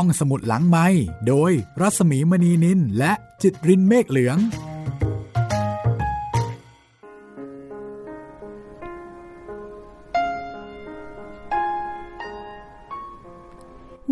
[0.00, 0.86] ห้องสมุดหลังไม้
[1.28, 4.38] โดยรัสมีมณีนินและจิตรินเมฆเหลือง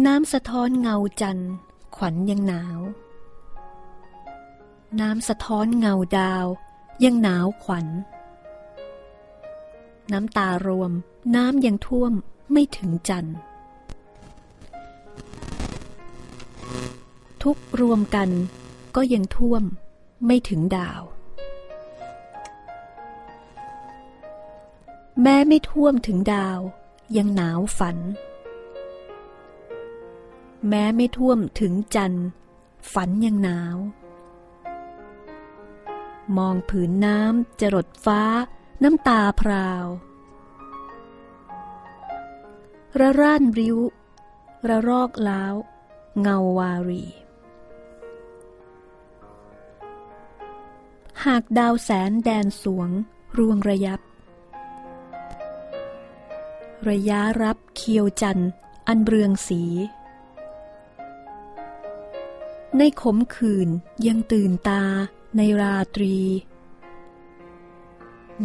[0.06, 1.52] น้ำสะท้อนเงาจันทร์
[1.96, 2.80] ขวัญยังหนาว
[5.00, 6.46] น้ำสะท้อนเงาดาว
[7.04, 7.86] ยังหนาวขวัญ
[10.12, 10.92] น้ำตารวม
[11.36, 12.12] น้ำยังท่วม
[12.52, 13.36] ไม่ถึงจันทร์
[17.44, 18.30] ทุกรวมกัน
[18.96, 19.62] ก็ยังท่วม
[20.26, 21.02] ไม่ถึงดาว
[25.22, 26.58] แม้ไม่ท่วมถึงดาว
[27.16, 27.96] ยังหนาวฝัน
[30.68, 32.26] แม้ไม่ท่วมถึงจันทร์
[32.92, 33.76] ฝันยังหนาว
[36.36, 38.22] มองผืนน้ำจรดฟ้า
[38.82, 39.86] น้ำตาพราว
[42.98, 43.78] ระร่านริ้ว
[44.68, 45.54] ระรอกล้าว
[46.20, 47.04] เงาวารี
[51.30, 52.90] หากดาวแสนแดนสวง
[53.38, 54.00] รวงระยับ
[56.88, 58.40] ระยะรับเคียวจัน
[58.88, 59.62] อันเรืองสี
[62.78, 63.68] ในขมขื่น
[64.06, 64.82] ยังตื่นตา
[65.36, 66.16] ในราตรี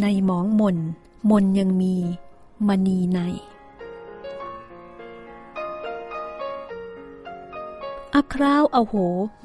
[0.02, 0.78] ในหมองมน
[1.30, 1.96] มนยังมี
[2.68, 3.20] มณีใน
[8.16, 8.94] อคราวอโห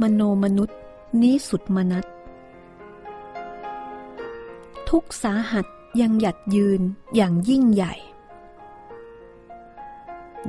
[0.01, 0.79] มโนมนุษย์
[1.21, 2.05] นี้สุดมนัต
[4.99, 5.67] ทุกสาหัส
[6.01, 6.81] ยังหยัดยืน
[7.17, 7.95] อย่างยิ่งใหญ่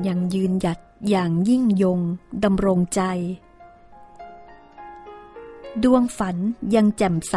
[0.08, 0.80] ยังยืนหยัด
[1.10, 2.00] อย่างยิ่งยง
[2.44, 3.02] ดำรงใจ
[5.84, 6.38] ดวงฝัน
[6.76, 7.36] ยังแจ่มใส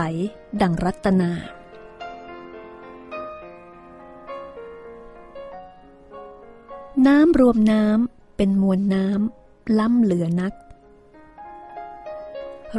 [0.61, 1.31] ดังรัตนา
[7.07, 10.55] น้ำรวมน้ำเป็นมวลน้ำล้ำเหลือนัก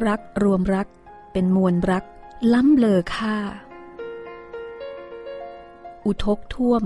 [0.06, 0.88] รักรวมรัก
[1.32, 2.04] เป็นมวลรัก
[2.54, 3.38] ล้ำเลอค่า
[6.12, 6.84] อุทกท่วม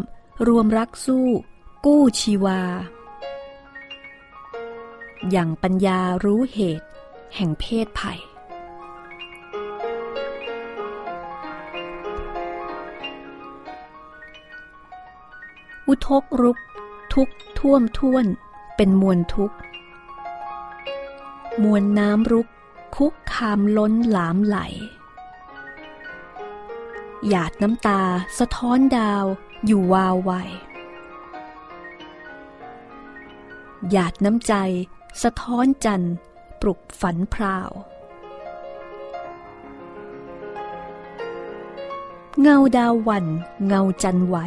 [0.47, 1.28] รวมรักสู้
[1.85, 2.61] กู้ชีวา
[5.31, 6.88] อย่างปัญญารู้เหตุ
[7.35, 8.19] แห่งเพศภัย
[15.88, 16.57] อุทกรุก
[17.13, 17.29] ทุก
[17.59, 18.25] ท่วมท่วน
[18.75, 19.53] เป็นมวลทุก
[21.63, 22.47] มวลน้ำรุก
[22.95, 24.57] คุกคามล้นหลามไหล
[27.29, 28.01] หยาดน้ำตา
[28.39, 29.25] สะท้อนดาว
[29.66, 30.31] อยู่วาวไว
[33.91, 34.53] หยาดน้ำใจ
[35.23, 36.16] สะท้อนจันทร์
[36.61, 37.72] ปลุกฝันพราว
[42.41, 43.25] เงาดาววัน
[43.67, 44.38] เงาจันไหว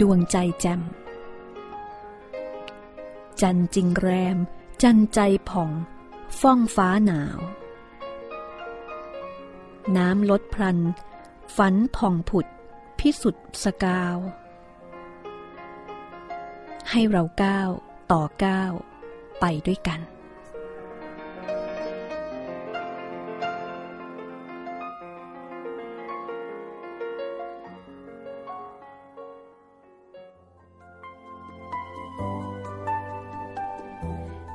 [0.00, 0.80] ดวงใจแจ่ม
[3.40, 4.38] จันจริงแรม
[4.82, 5.70] จันใจผ่อง
[6.40, 7.38] ฟ้องฟ้าหนาว
[9.96, 10.78] น้ำลดพลัน
[11.56, 12.46] ฝันผ่องผุด
[12.98, 14.16] พิสุทธิ์สกาว
[16.90, 17.70] ให้เราก้าว
[18.12, 18.72] ต่อก้าว
[19.40, 20.00] ไปด้วยกัน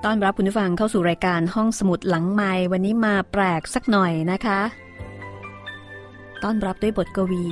[0.03, 4.84] ต้อนรับคุณผู้ฟังเข้าสู่รายการห้องสมุดหลังไม้วันนี้มาแปลกสักหน่อยนะคะ
[6.47, 7.45] ต้อนรับด้วยบทกวี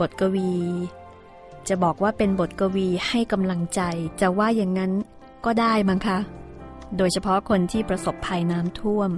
[0.00, 0.50] บทกวี
[1.68, 3.80] จะบอกว่าเป็นบทกวีให้กำลังใจ
[4.20, 4.92] จะว่าอย่างนั้น
[5.44, 6.18] ก็ได้มั้งคะ
[6.96, 9.10] โดยเฉพาะคนที่ประสบภัยน้ำท่วม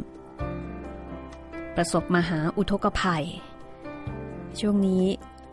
[1.76, 3.24] ประสบมหาอุทกภัย
[4.60, 5.04] ช่วงนี้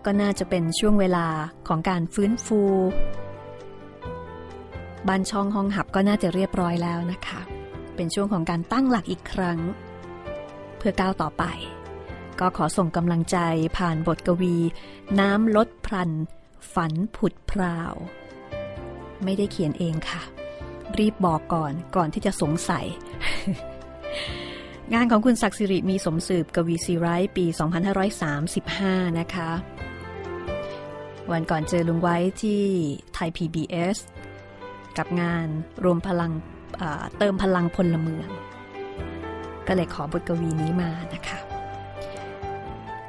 [0.05, 1.27] ก็น่าจะเป็นช่วงเวลา
[1.67, 2.61] ของการฟื้นฟู
[5.07, 7.41] บ้านช่องห้องหับก็น่าจะเรียบร้อยแล้วนะคะ
[7.95, 9.59] เป็นช่วงของการตั้งหลักอีกครั้ง
[10.81, 11.43] เพื่อก้าวต่อไป
[12.39, 13.37] ก็ขอส่งกำลังใจ
[13.77, 14.55] ผ่านบทกวี
[15.19, 16.11] น้ำลดพลัน
[16.73, 17.93] ฝันผุดพราว
[19.23, 20.21] ไม่ได้เขียนเองค่ะ
[20.97, 22.85] รีบบอกก่อนก่อนที่จะสงสัย
[24.93, 27.45] งานของคุณศักดิ์สิริมีสมสืบกวีซีไรต์ปี
[28.31, 29.51] 2535 นะคะ
[31.31, 32.61] วันก่อนเจอลุงไว้ที่
[33.13, 33.97] ไทย PBS
[34.97, 35.47] กับงาน
[35.83, 36.31] รวมพลัง
[37.17, 38.29] เติมพลังพลเมือง
[39.67, 41.39] ก็เลยขอบทกวีนี้มานะคะ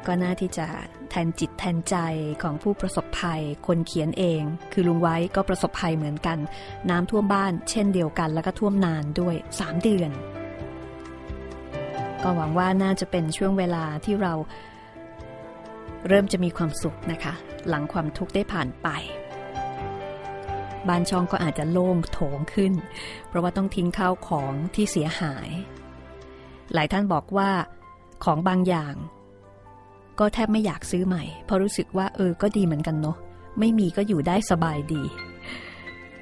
[0.06, 0.66] ก็น่าที่จะ
[1.10, 1.96] แทนจิตแทนใจ
[2.42, 6.38] ของผู้ประสบภัย คนเขียนเอง คือลุงไว้ก็ประสบภัยเหมือนกัน
[6.90, 10.10] น้ำท่วมบ้าน เช่นเดียวกัน แล้วก็ท่วมนานด้วย 3 เดือน
[12.22, 14.34] ก็หวังว่าน่าจะเป็นช่วงเวลาที่เรา
[16.08, 17.34] เริ่มจะมีความสุขนะคะ
[17.68, 18.88] หลังความทุกข์ได้ผ่านไป
[20.88, 22.72] บ้านช่องก็อาจจะโล่งโถงขึ้น
[23.28, 25.48] เพราะว่าต้องทิ้งข้าวของที่เสียหาย
[26.74, 27.50] หลายท่านบอกว่า
[28.24, 28.94] ของบางอย่าง
[30.18, 33.16] ก็แทบไม่อยากซื้อใหม่ เพราะรู้สึกว่า เออ ก็ดีเหมือนกันเนาะ
[33.58, 35.02] ไม่มีก็อยู่ได้สบายดี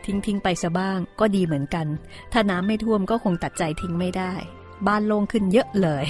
[0.04, 1.86] ทิ้งทิ้งไปซะบ้าง ก็ดีเหมือนกัน
[2.32, 4.32] ถ้าน้ำไม่ท่วมก็คงตัดใจทิ้งไม่ได้
[4.86, 6.04] บ้านโล่งขึ้นเยอะเลย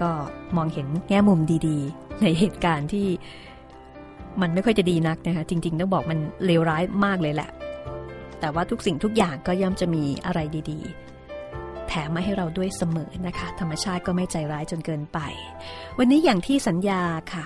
[0.00, 0.10] ก็
[0.56, 3.06] มองเห็นแง่มุมดี ๆ ในเหตุการณ์ที่
[4.40, 7.50] มันไม่ค่อยจะดีนักนะคะจริง ๆ ต้องบอกมันเลวร้ายมากเลยแหละ
[8.40, 10.40] แต่ว่าทุกสิ่งทุกอย่างก็ย่อมจะมีอะไร
[10.70, 11.09] ดีๆ
[11.90, 15.18] แถมมาให้เราด้วยเสมอนะคะ ธรรมชาติก็ไม่ใจร้ายจนเกินไป
[15.98, 17.02] วันนี้อย่างที่สัญญา
[17.32, 17.44] ค่ะ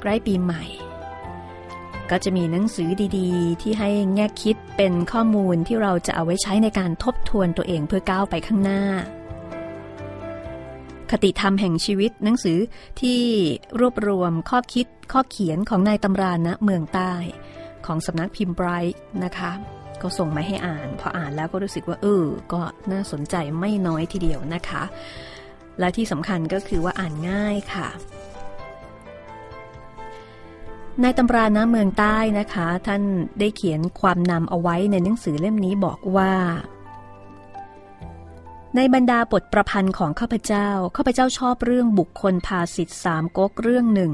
[0.00, 0.64] ใกล้ปีใหม่
[2.10, 8.82] ก็จะมีหนังสือดีๆ ที่ให้แง่คิดเป็นข้อมูลที่เราจะเอาไว้ใช้ในการทบทวนตัวเองเพื่อก้าวไปข้างหน้า
[11.10, 12.58] คติธรรมแห่งชีวิตหนังสือ
[13.00, 13.20] ที่
[13.80, 17.12] รวบรวมข้อคิดข้อเขียนของนายตำรานะเมืองใต้
[17.86, 19.52] ของสำนักพิมพ์ไบรท์นะคะ
[20.02, 22.60] ก็ส่งมาให้อ่าน พออ่านแล้วก็รู้สึกว่าเออ ก็
[22.92, 24.82] น่าสนใจไม่น้อยทีเดียวนะคะ
[25.78, 27.88] และที่สำคัญก็คือว่าอ่านง่ายค่ะ
[31.02, 33.02] ในตำราน้ำเมืองใต้นะคะ ท่าน
[33.40, 36.32] ได้เขียนความนำเอาไว้ในหนังสือเล่มนี้บอกว่า
[38.76, 44.12] ในบรรดาบทประพันธ์ของข้าพเจ้า ข้าพเจ้าชอบเรื่องบุคคลพาสิทธิสามก๊กเรื่องหนึ่ง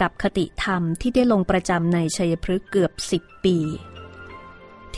[0.00, 3.56] กับคติธรรมที่ได้ลงประจำในชัยพฤกษ์เกือบสิบปี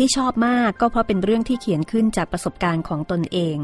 [0.04, 3.56] ที่ชอบมากก็เพราะเป็นเรื่องที่เขียนขึ้นจากประสบการณ์ของตนเอง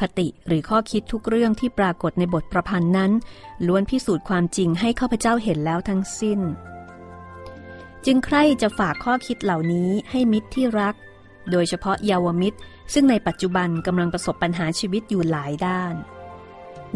[0.00, 3.12] คติหรือข้อคิดทุกเรื่องที่ปรากฏในบทประพันธ์นั้น
[3.66, 6.40] ล้วนพิสูจน์ความจริงให้ข้าพเจ้าเห็นแล้วทั้งสิ้น
[8.06, 10.94] จึงใคร่จะฝากข้อคิดเหล่านี้ให้มิตรที่รัก
[11.50, 12.58] โดยเฉพาะเยาวมิตร
[12.92, 15.94] ซึ่งในปัจจุบันกำลังประสบปัญหาชีวิตอยู่หลายด้าน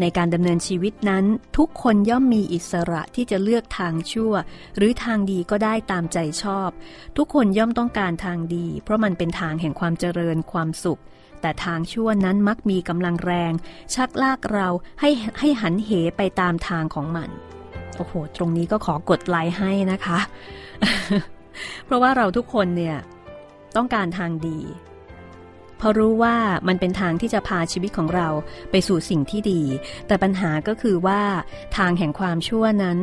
[0.01, 1.25] ในการดำเนินชีวิตนั้น
[1.57, 4.33] ทุกคนย่อมมีอิสระที่จะเลือกทางชั่ว
[4.77, 6.69] หรือทางดีก็ได้ตามใจชอบ
[7.17, 11.01] ทุกคนย่อมต้องการทางดี เพราะมันเป็นทางแห่งความเจริญความสุข
[11.41, 13.53] แต่ทางชั่วนั้นมักมีกำลังแรง
[13.95, 14.67] ชักลากเรา
[15.01, 15.09] ให้
[15.39, 17.29] ให้หันเหไปตามทางของมัน
[17.97, 20.19] โอ้โห ตรงนี้ก็ขอกดไลค์ให้นะคะ
[21.85, 22.97] เพราะว่าเราทุกคนเนี่ย
[23.75, 24.59] ต้องการทางดี
[25.77, 26.35] เพราะรู้ว่า
[26.67, 28.27] มันเป็นทางที่จะพาชีวิตของเรา
[28.71, 29.61] ไปสู่สิ่งที่ดี
[30.07, 31.21] แต่ปัญหาก็คือว่า
[31.77, 32.97] ทางแห่งความชั่วนั้น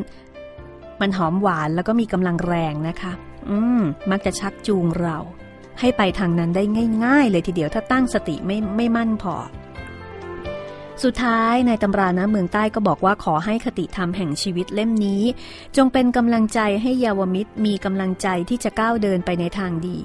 [1.00, 3.12] มันหอมหวานแล้วก็มีกำลังแรงนะคะ
[3.50, 5.18] อืม มักจะชักจูงเรา
[5.80, 6.62] ให้ไปทางนั้นได้
[7.04, 9.34] ง่าย ๆ เลยทีเดียวถ้าตั้งสติไม่ไม่มั่นพอ
[11.02, 15.22] สุดท้ายในตำรานะเมืองใต้ก็บอกว่าขอให้คติธรรมแห่งชีวิตเล่มนี้
[15.76, 19.98] จงเป็นกำลังใจให้เยาวมิตรมีกำลังใจที่จะก้าวเดินไปในทางดี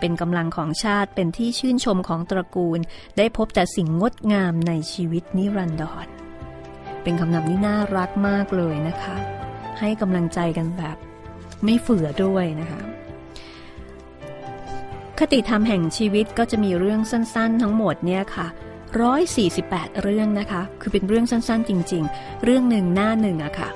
[0.00, 2.78] เป็นกำลังของชาติเป็นที่ชื่นชมของตระกูล
[3.16, 6.06] ได้พบแต่สิ่งงดงามในชีวิตนิรันดร
[7.02, 9.16] เป็นคำนำที่น่ารักมากเลยนะคะ
[9.80, 10.96] ให้กำลังใจกันแบบ
[11.64, 12.80] ไม่เฝื่อด้วยนะคะ
[15.18, 18.48] คติธรรมแห่งชีวิตก็จะมีเรื่องสั้น ๆ ทั้งหมดเนี่ยค่ะ
[18.94, 23.68] 148 เรื่องนะคะ คือเป็นเรื่องสั้นๆ จริง ๆ เรื่องหนึ่งหน้าหนึ่งอะค่ะ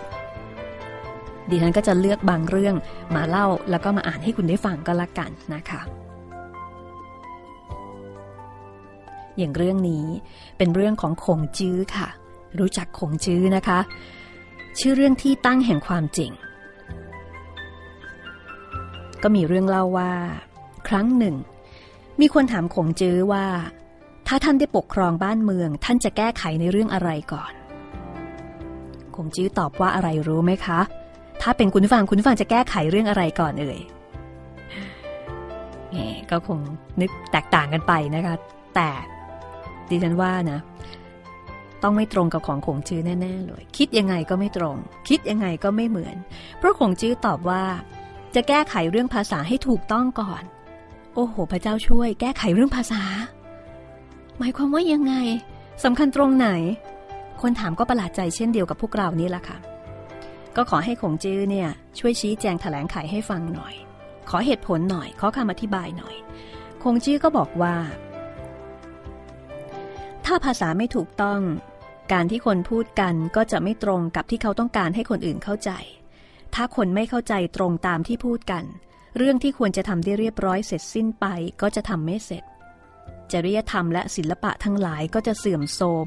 [1.49, 2.75] ดิฉันก็จะเลือกบางเรื่อง
[3.15, 5.81] มาเล่าแล้วก็มาอ่านให้คุณได้ฟังก็แล้วกันนะคะ
[9.39, 10.07] อย่างเรื่องนี้
[10.59, 12.09] เป็นเรื่องของคงจื้อค่ะ
[12.59, 13.79] รู้จักคงจื้อนะคะ
[14.79, 16.31] ชื่อเรื่องที่ตั้งแห่งความจริง
[19.23, 20.13] ก็มีเรื่องเล่าว่า
[20.89, 21.35] ครั้งหนึ่ง
[22.21, 23.45] มีคนถามคงจื้อว่า
[24.33, 27.53] ถ้าท่านได้ปกครองบ้านเมือง ท่านจะแก้ไขในเรื่องอะไรก่อน
[29.17, 30.81] คงจื้อตอบว่าอะไรรู้ไหมคะ
[31.43, 33.79] ถ้าเป็นคุณฟังคุณฟังจะแก้ไขเรื่องอะไรก่อนเอ่ย
[35.91, 35.97] แหม
[36.31, 36.59] ก็คง
[37.01, 38.35] นึกแตกต่างกันไปนะคะ
[38.75, 38.91] แต่
[39.91, 40.59] ดิฉันว่านะ
[41.83, 44.77] ต้องไม่ตรงกับของคงจื้อแน่ๆเลย คิดยังไงก็ไม่ตรง
[45.09, 46.17] คิดยังไงก็ไม่เหมือน
[46.59, 47.63] เพราะคงจื้อตอบว่า
[48.35, 50.43] จะแก้ไขเรื่องภาษาให้ถูกต้องก่อน
[51.15, 53.03] โอ้โห พระเจ้าช่วย แก้ไขเรื่องภาษา
[54.43, 55.15] หมายความว่ายังไง
[55.85, 56.49] สำคัญตรงไหน
[57.43, 59.59] คนถามก็ประหลาดใจเช่นเดียวกับพวกเรานี่แหละค่ะ
[60.57, 61.69] ก็ขอให้ขงจื้อเนี่ย
[61.99, 63.75] ช่วยชี้แจงแถลงไขให้ฟังหน่อย
[64.31, 66.17] ขอเหตุผลหน่อย ขอคำอธิบายหน่อย
[66.83, 67.77] คงจื้อก็บอกว่า
[70.25, 71.41] ถ้าภาษาไม่ถูกต้อง
[72.13, 75.71] การที่คนพูดกันก็จะไม่ตรงกับที่เขาต้องการให้คนอื่นเข้าใจ
[76.55, 78.65] ถ้าคนไม่เข้าใจตรงตามที่พูดกัน
[79.17, 81.27] เรื่องที่ควรจะทำได้เรียบร้อยเสร็จสิ้นไป
[81.61, 82.45] ก็จะทำไม่เสร็จ
[83.33, 86.07] จริยธรรมและศิลปะทั้งหลายก็จะเสื่อมโทรม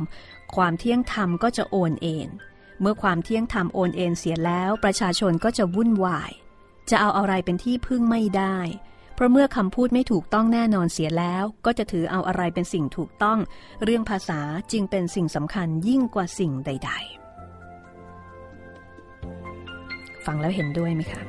[0.55, 2.29] ความเที่ยงธรรมก็จะโอนเอ็น
[2.81, 6.31] เมื่อความเที่ยงธรรมโอนเอ็นเสียแล้ว ประชาชนก็จะวุ่นวาย
[6.89, 8.57] จะเอาอะไรเป็นที่พึ่งไม่ได้
[9.15, 13.39] เพราะเมื่อคำพูดไม่ถูกต้องแน่นอนเสียแล้ว ก็จะถือเอาอะไรเป็นสิ่งถูกต้อง
[13.83, 14.39] เรื่องภาษา
[14.71, 17.01] จึงเป็นสิ่งสำคัญยิ่งกว่าสิ่งใด ๆ
[20.25, 21.21] ฟังแล้วเห็นด้วยไหมคะ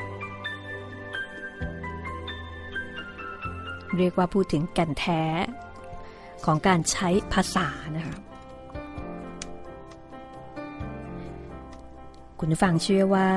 [3.97, 5.23] เรียกว่าพูดถึงแก่นแท้
[6.45, 8.17] ของการใช้ภาษานะคะ
[12.39, 13.29] คุณฟังเชื่อว่า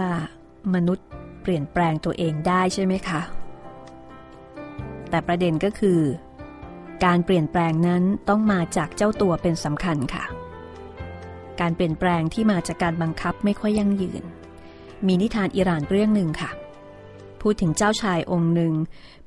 [0.75, 1.07] มนุษย์
[1.41, 3.21] เปลี่ยนแปลงตัวเองได้ใช่ไหมคะ
[5.09, 5.99] แต่ประเด็นก็คือ
[7.05, 10.23] การเปลี่ยนแปลงนั้นต้องมาจากเจ้าตัวเป็นสำคัญค่ะ
[11.61, 14.23] การเปลี่ยนแปลงที่มาจากการบังคับไม่ค่อยยั่งยืน
[15.07, 16.51] มีนิทานอิหร่านเรื่องหนึ่งค่ะ
[17.41, 18.73] พูดถึงเจ้าชายองค์หนึ่ง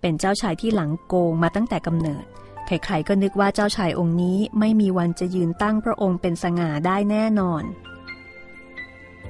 [0.00, 2.24] เป็นเจ้าชายที่หลังโกงมาตั้งแต่กำเนิด
[2.70, 7.64] ใครๆก็นึกว่าเจ้าชายองค์นี้ไม่มีวันจะยืนตั้งพระองค์เป็นสง่าได้แน่นอน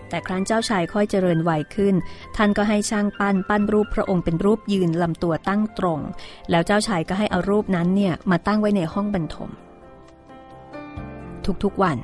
[0.09, 1.95] แต่ครั้นเจ้าชายค่อยเจริญวัยขึ้น
[2.37, 6.01] ท่านก็ให้ช่างปั้นปั้นรูปพระองค์เป็นรูปยืนลำตัวตั้งตรง
[6.51, 9.51] แล้วเจ้าชายก็ให้เอารูปนั้นเนี่ยมาตั้งไว้ในห้องบรรทม
[11.65, 11.99] ทุกๆวัน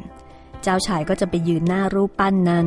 [0.63, 2.67] เจ้าชายก็จะไปยืนหน้ารูปปั้นนั้น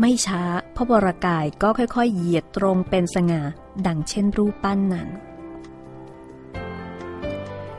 [0.00, 0.42] ไม่ช้า
[0.76, 3.42] พระบรากายก็ค่อยๆเหยียดตรงเป็นสง่า
[3.86, 5.08] ดังเช่นรูปปั้นนั้น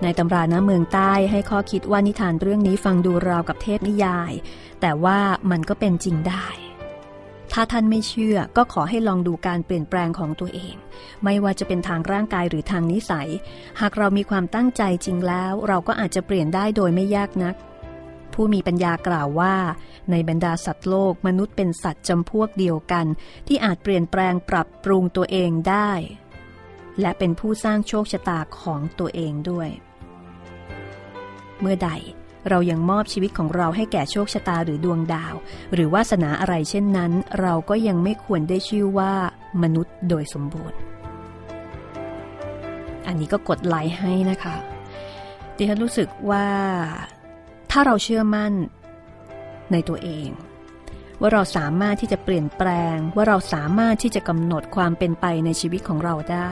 [0.05, 4.31] ในตำรานะเมืองใต้ให้ข้อคิดว่านิทานเรื่องนี้ฟังดูราวกับเทพนิยาย
[4.81, 5.19] แต่ว่า
[5.51, 6.47] มันก็เป็นจริงได้
[7.53, 10.75] ถ้าท่านไม่เชื่อก็ขอให้ลองดูการเปลี่ยนแปลงของตัวเอง
[11.23, 13.29] ไม่ว่าจะเป็นทางร่างกายหรือทางนิสัย
[13.79, 17.55] หากเรามีความตั้งใจจริงแล้ว เราก็อาจจะเปลี่ยนได้โดยไม่ยากนัก
[18.33, 19.55] ผู้มีปัญญากล่าวว่า
[20.11, 23.05] ในบรรดาสัตว์โลกมนุษย์เป็นสัตว์จำพวกเดียวกัน
[23.47, 25.91] ที่อาจเปลี่ยนแปลงปรับปรุงตัวเองได้
[27.01, 29.69] และเป็นผู้สร้างโชคชะตาของตัวเองด้วย
[31.61, 31.89] เมื่อใด
[32.49, 35.35] เรายังมอบชีวิตของเราให้แก่โชคชะตาหรือดวงดาว
[35.73, 39.13] หรือวาสนาอะไรเช่นนั้น เราก็ยังไม่ควรได้ชื่อว่า
[39.63, 40.79] มนุษย์โดยสมบูรณ์
[43.07, 44.55] อันนี้ก็กดไลค์ให้นะคะ
[45.57, 46.47] ดิฉันรู้สึกว่า
[47.71, 48.53] ถ้าเราเชื่อมั่น
[49.71, 50.29] ในตัวเอง
[51.21, 56.49] ว่าเราสามารถที่จะเปลี่ยนแปลง ว่าเราสามารถที่จะกำหนดความเป็นไปในชีวิตของเราได้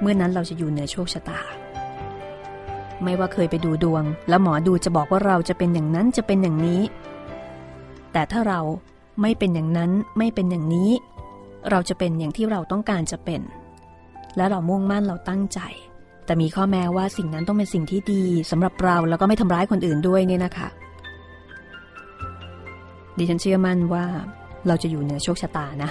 [0.00, 1.40] เมื่อนั้นเราจะอยู่เหนือโชคชะตา
[3.04, 6.80] ไม่ว่าเคยไปดูดวง แล้วหมอดูจะบอกว่าเราจะเป็นอย่างนั้นจะเป็นอย่างนี้
[8.12, 8.60] แต่ถ้าเรา
[9.20, 10.90] ไม่เป็นอย่างนั้นไม่เป็นอย่างนี้
[11.70, 13.40] เราจะเป็นอย่างที่เราต้องการจะเป็น
[14.36, 15.60] และเรามุ่งมั่นเราตั้งใจ
[16.24, 20.68] แต่มีข้อแม้ว่าสิ่งนั้นต้องเป็นสิ่งที่ดีสำหรับเราแล้วก็ไม่ทำร้ายคนอื่นด้วยเนี่ยนะคะ
[23.18, 24.04] ดิฉันเชื่อมั่นว่า
[24.66, 25.90] เราจะอยู่เหนือโชคชะตานะ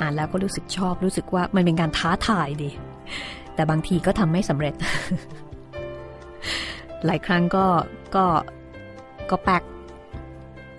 [0.00, 2.70] อ่านแล้วก็รู้สึกชอบรู้สึกว่ามันเป็นการท้าทายดี
[3.54, 4.74] แต่บางทีก็ทำไม่สำเร็จ
[7.06, 7.66] หลายครั้งก็
[8.14, 8.24] ก็
[9.30, 9.62] ก็แปก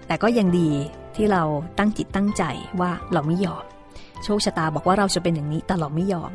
[0.07, 0.69] แต่ก็ยังดี
[1.15, 1.43] ที่เรา
[1.77, 2.43] ตั้งจิตตั้งใจ
[2.81, 3.63] ว่าเราไม่ยอม
[4.23, 6.31] โชคชะตาบอกว่าเราจะเป็นอย่างนี้แต่เราไม่ยอม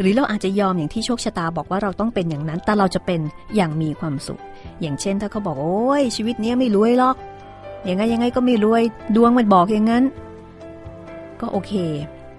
[0.00, 3.20] หรือเราอาจจะยอมอย่างที่โชคชะตาบอกว่าเราต้องเป็นอย่างนั้น แต่เราจะเป็น
[3.56, 4.40] อย่างมีความสุข
[4.80, 7.16] อย่างเช่นถ้าเขาบอกโอ้ยชีวิตนี้ไม่รวยหรอก
[7.88, 8.82] ยังไงยังไงก็ไม่รวย
[9.16, 10.04] ดวงมันบอกอย่างนั้น
[11.40, 11.72] ก็โอเค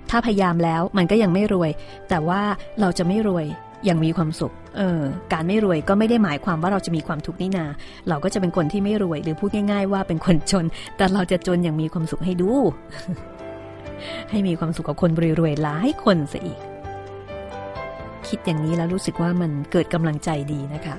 [0.09, 1.71] ถ้าพยายามแล้วมันก็ยังไม่รวย
[2.09, 2.41] แต่ว่า
[2.79, 3.45] เราจะไม่รวย
[3.85, 5.01] อย่างมีความสุข เออ
[5.33, 7.65] การไม่รวยก็ไม่ได้หมายความว่าเราจะมีความทุกข์นี่นา
[8.09, 10.65] เราก็จะเป็นคนที่ไม่รวย หรือพูดง่าย ๆ ว่าเป็นคนจน
[10.97, 12.51] แต่เราจะจนอย่างมีความสุขให้ดู
[14.29, 16.59] ให้มีความสุขกับคนรวยๆหลายคนซะอีก
[18.27, 20.95] คิดอย่างนี้แล้วรู้สึกว่ามันเกิดกำลังใจดีนะคะ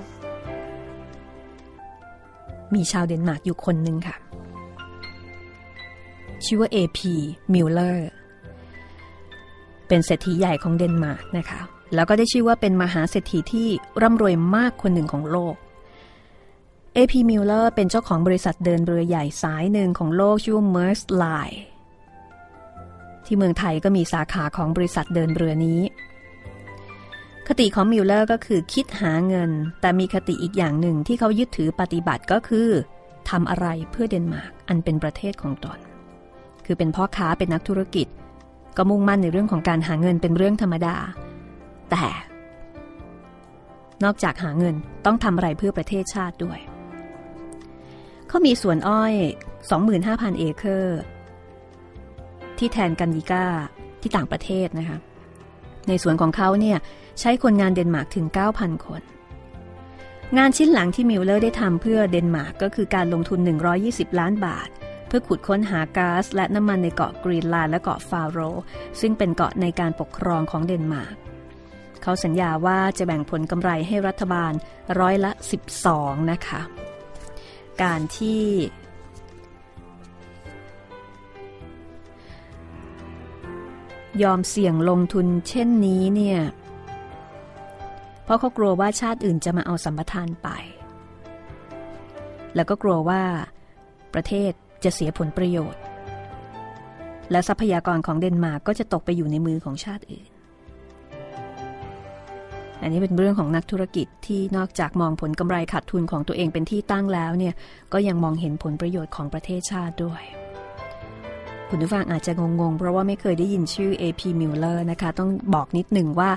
[2.75, 4.17] มีชาวเดนมาร์กอยู่คนหนึ่งค่ะ
[6.45, 6.99] ชื่อว่า AP
[7.55, 11.61] Miller เเป็นเศรษฐีใหญ่ของเดนมาร์กนะคะ
[11.94, 13.68] แล้วก็ได้ชื่อว่าเป็นมหาเศรษฐีที่
[14.02, 15.54] ร่ำรวยมากคนหนึ่งของโลก
[16.97, 21.59] AP Miller เป็นเจ้าของบริษัทเดินเรือใหญ่สายหนึ่งของโลกชื่อ Maersk Line
[23.25, 25.80] ที่เมืองไทยก็มีสาขาของบริษัทเดินเรือนี้
[27.47, 32.68] คติของมิลเลอร์ก็คือคิดหาเงิน แต่มีคติอีกอย่างหนึ่งที่เขายึดถือปฏิบัติก็คือ
[33.30, 35.78] ทำอะไรเพื่อเดนมาร์กอันเป็นประเทศของตน
[36.64, 38.06] คือเป็นพ่อค้าเป็นนักธุรกิจ
[38.77, 40.97] ก็มุ่งมั่นในเรื่องของการหาเงินเป็นเรื่องธรรมดา
[41.91, 42.05] แต่
[44.05, 44.75] นอกจากหาเงิน
[45.07, 46.59] ต้องทำอะไรเพื่อประเทศชาติด้วย
[48.29, 49.15] เขามีสวนอ้อย
[49.77, 51.00] 25,000 เอเคอร์
[52.59, 53.45] ที่แทนกันยิกา
[54.00, 54.99] ที่ต่างประเทศนะคะ
[55.89, 56.79] ในสวนของเขาเนี่ย
[57.21, 59.03] ใช้คนงานเดนมาร์กถึง 9,000 คน
[60.39, 63.39] งานชิ้นหลังที่มิลเลอร์ได้ทำเพื่อเดนมาร์กก็คือการลงทุน
[63.81, 64.69] 120 ล้านบาท
[65.11, 68.38] เพื่อขุดค้นหาก๊าซและน้ำมันในเกาะกรีนแลนด์และเกาะฟาโร
[69.00, 71.17] ซึ่งเป็นเกาะในการปกครองของเดนมาร์ก
[72.02, 74.52] เขาสัญญาว่าจะแบ่งผลกำไรให้รัฐบาล
[75.00, 75.33] ร้อยละ
[75.81, 76.61] 12 นะคะ
[77.83, 78.45] การที่
[84.23, 86.40] ยอมเสี่ยงลงทุนเช่นนี้เนี่ย
[88.25, 90.49] เพราะเขากลัวว่าชาติอื่นจะมาเอาสัมปทานไป
[92.55, 93.23] แล้วก็กลัวว่า
[94.14, 94.52] ประเทศ
[94.84, 95.80] จะเสียผลประโยชน์
[97.30, 100.28] และทรัพยากรของเดนมาร์กก็จะตกไปอยู่ในมือของชาติอื่น
[102.82, 107.54] อันนี้เป็นเรื่องของนักธุรกิจที่นอกจากมองผลกำไรขาดทุนของตัวเองเป็นที่ตั้งแล้วเนี่ย
[107.92, 110.22] ก็ยังมองเห็นผลประโยชน์ของประเทศชาติด้วย
[111.68, 116.30] คุณผู้ฟังอาจจะงงๆ เพราะว่าไม่เคยได้ยินชื่อ AP Miller นะคะ ต้องบอกนิดหนึ่งว่า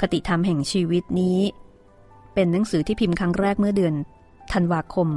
[0.00, 1.38] คติธรรมแห่งชีวิตนี้
[2.34, 3.94] เป็นหนังสือที่พิมพ์ครั้งแรกเมื่อเดือน
[4.52, 5.08] ธันวาคม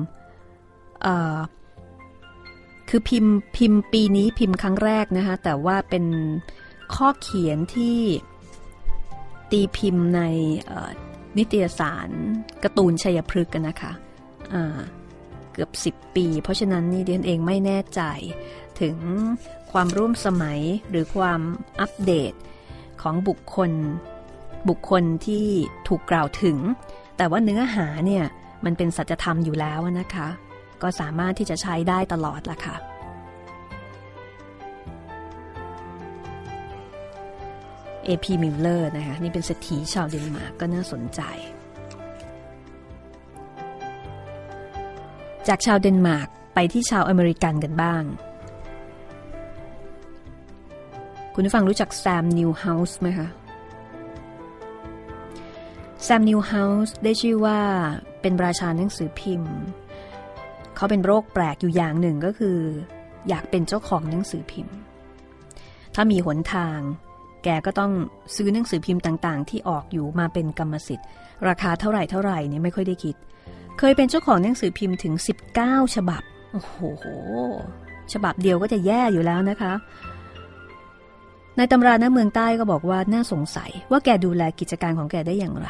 [2.90, 6.06] คือพิมพ์พิมพ์ปีนี้พิมพ์ครั้งแรกนะคะ แต่ว่าเป็น
[6.96, 7.98] ข้อเขียนที่
[9.52, 10.22] ตีพิมพ์ใน
[11.38, 12.10] นิตยสาร
[12.64, 14.64] การ์ตูนชัยพฤกษ์กันนะคะะ
[15.54, 18.02] เกือบ 10 ปี เพราะฉะนั้นนี่เดียนเองไม่แน่ใจ
[18.82, 18.96] ถึง
[19.72, 21.42] ความร่วมสมัยหรือความ
[21.80, 22.34] อัปเดต
[23.02, 23.72] ของบุคคล
[24.70, 25.46] บุคคลที่
[25.88, 26.58] ถูกกล่าวถึง
[27.18, 28.26] แต่ว่าเนื้อหาเนี่ย
[28.66, 30.28] มันเป็นสัจธรรมอยู่แล้วนะคะ
[30.84, 32.76] ก็สามารถที่จะใช้ได้ตลอดล่ะค่ะ
[38.08, 41.22] AP Miller นะคะนี่เป็นเศรษฐีชาวเดนมาร์กก็น่าสนใจ
[45.48, 48.04] จากชาวเดนมาร์กไปที่ชาวอเมริกันกันบ้าง
[51.34, 53.28] คุณผู้ฟังรู้จักแซมนิวเฮาส์ไหมคะ
[56.04, 57.60] แซมนิวเฮาส์ได้ชื่อว่า
[58.22, 59.56] เป็นราชาหนังสือพิมพ์
[60.80, 62.58] เขาเป็นโรคแปลกอยู่อย่างหนึ่งก็คือ
[63.30, 64.76] อยากเป็นเจ้าของหนังสือพิมพ์
[65.96, 66.80] ถ้ามีหนทาง
[67.44, 67.92] แกก็ต้อง
[68.36, 71.08] ซื้อหนังสือพิมพ์ต่างๆ ที่ออกอยู่มาเป็นกรรมสิทธิ์
[71.48, 73.16] ราคาเท่าไหร่เท่าไหร่เนี่ยไม่ค่อยได้คิด
[73.80, 75.14] เคยเป็นเจ้าของหนังสือพิมพ์ถึง
[75.56, 76.22] 19 ฉบับ
[76.52, 76.76] โอ้โห
[78.14, 79.74] ฉบับเดียวก็จะแย่อยู่แล้วนะคะ
[81.58, 85.70] ในตำราหน้าเมืองใต้ก็บอกว่าน่าสงสัยว่าแกดูแลกิจการของแกได้อย่างไร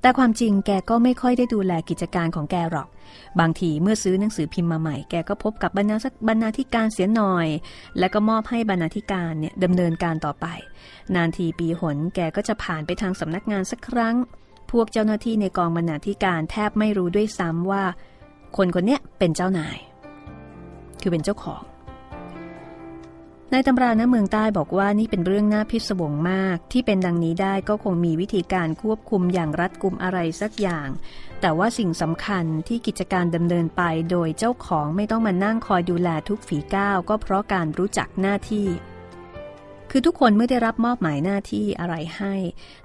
[0.00, 2.88] แต่ความจริงแกก็ไม่ค่อยได้ดูแลกิจการของแกหรอก
[3.40, 7.46] บางทีเมื่อซื้อหนังสือพิมพ์มาใหม่ แกก็พบกับบรรณาสักบรรณาธิการเสียหน่อย
[7.98, 10.46] แล้วก็มอบให้บรรณาธิการเนี่ยดำเนินการต่อไป
[11.14, 14.16] นานทีปีหนแกก็จะผ่านไปทางสำนักงานสักครั้ง
[14.70, 17.82] พวกเจ้าหน้าที่ในกองบรรณาธิการแทบไม่รู้ด้วยซ้ำว่า
[18.56, 19.78] คนคนนี้เป็นเจ้านาย
[21.02, 21.62] คือเป็นเจ้าของ
[23.52, 30.88] ในตำราหน้าเมืองใต้บอกว่านี่เป็นเรื่องน่าพิศวงมาก ที่เป็นดังนี้ได้ก็คงมีวิธีการควบคุมอย่างรัดกุมอะไรสักอย่าง
[31.40, 38.66] แต่ว่าสิ่งสำคัญที่กิจการดำเนินไปโดยเจ้าของไม่ต้องมานั่งคอยดูแลทุกฝีก้าวก็เพราะการรู้จักหน้าที่
[39.90, 42.34] คือทุกคนเมื่อได้รับมอบหมายหน้าที่อะไรให้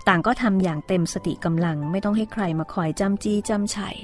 [0.07, 3.97] ต่างก็ทำอย่างเต็มสติกำลังไม่ต้องให้ใครมาคอยจำจี้จำชัย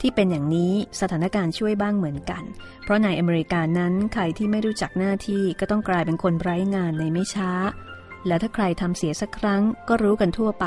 [0.00, 2.42] ที่เป็นอย่างนี้สถานการณ์ช่วยบ้างเหมือนกัน
[2.82, 7.50] เพราะในอเมริกานั้นใครที่ไม่รู้จักหน้าที่ก็ต้องกลายเป็นคนไร้งานในไม่ช้า
[8.26, 10.66] แล้วถ้าใครทำเสียสักครั้งก็รู้กันทั่วไป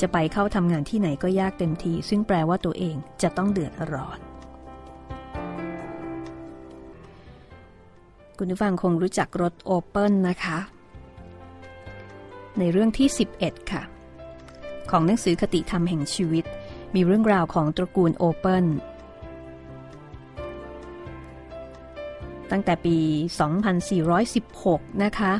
[0.00, 4.18] จะไปเข้าทำงานที่ไหนก็ยากเต็มที ซึ่งแปลว่าตัวเองจะต้องเดือดร้อน
[8.38, 10.58] คุณผู้ฟังคงรู้จักรถโอเปิลนะคะ
[12.58, 13.08] ในเรื่องที่
[13.40, 13.82] 11 ค่ะ
[14.90, 16.44] ของหนังสือคติธรรมแห่งชีวิต
[16.94, 18.66] มีเรื่องราวของตระกูลโอเปิล
[22.50, 22.96] ตั้งแต่ปี
[24.20, 25.32] 2416 นะคะ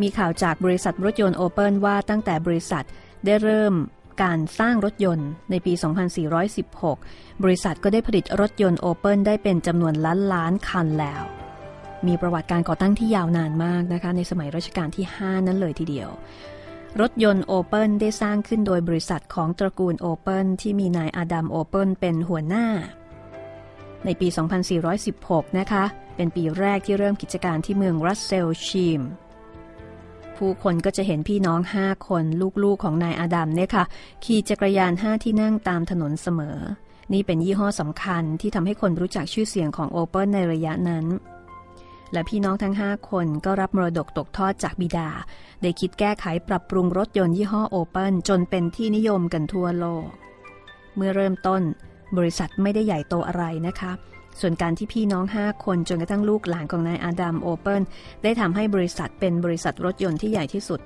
[0.00, 2.84] มีข่าวจากบริษัทรถยนต์โอเปิลว่าตั้งแต่บริษัท
[3.24, 3.74] ได้เริ่ม
[4.22, 5.72] การสร้างรถยนต์ในปี
[6.78, 11.22] 2416 บริษัทก็ได้ผลิตรถยนต์โอเปิลได้เป็นจำนวนล้านล้านคันแล้ว
[12.06, 16.10] มีประวัติการก่อตั้งที่ยาวนานมากนะคะ ในสมัยรัชกาลที่ 5 นั้นเลยทีเดียว
[17.02, 22.66] รถยนต์โอเปิลได้สร้างขึ้นโดยบริษัทของตระกูลโอเปิลที่มีนายอาดัมโอเปิลเป็นหัวหน้า
[24.04, 24.28] ในปี
[24.92, 25.84] 2416 นะคะ
[26.16, 29.00] เป็นปีแรกที่เริ่มกิจการที่เมืองรัสเซลชีม
[30.36, 32.24] ผู้คนก็จะเห็นพี่น้อง 5 คน
[32.62, 33.84] ลูกๆของนายอาดัมเนี่ยค่ะ
[34.24, 36.58] ขี่จักรยาน 5 ที่นั่งตามถนนเสมอ
[37.12, 41.06] นี่เป็นยี่ห้อสำคัญที่ทำให้คนรู้จักชื่อเสียงของโอเปิลในระยะนั้น
[42.12, 45.08] และพี่น้องทั้ง 5 คนก็รับมรดกตกทอดจากบิดา
[45.62, 50.06] ได้คิดแก้ไขปรับปรุงรถยนต์ยี่ห้อโอเปิลจนเป็นที่นิยมกันทั่วโลก
[50.96, 51.62] เมื่อเริ่มต้น
[52.16, 53.92] บริษัทไม่ได้ใหญ่โตอะไรนะคะ
[54.40, 57.82] ส่วนการที่พี่น้อง 5 คนจนกระทั่งลูกหลานของนายอาดัมโอเปิล
[58.22, 60.80] ได้ทำให้บริษัทเป็นบริษัทรถยนต์ที่ใหญ่ที่สุด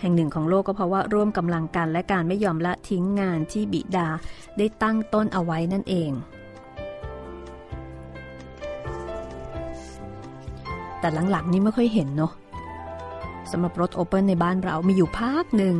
[0.00, 4.08] แห่งหนึ่งของโลกก็เพราะว่าร่วมกำลังกันและการไม่ยอมละทิ้งงานที่บิดา
[4.58, 6.10] ได้ตั้งต้นเอาไว้นั่นเอง
[11.00, 12.32] แต่หลังๆนี่ไม่ค่อยเห็นเนาะ
[13.50, 15.76] สำหรับรถโอเปิลในบ้านเรามีอยู่พักหนึ่ง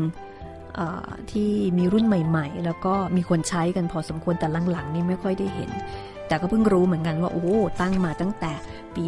[1.31, 5.71] ที่มีรุ่นใหม่ ๆ แล้วก็มีคนใช้กันพอสมควรแต่หลังๆนี่ไม่ค่อยได้เห็น
[6.27, 7.49] แต่ก็เพิ่งรู้เหมือนกันว่า โอ้
[7.81, 8.53] ตั้งมาตั้งแต่
[8.97, 9.05] ปี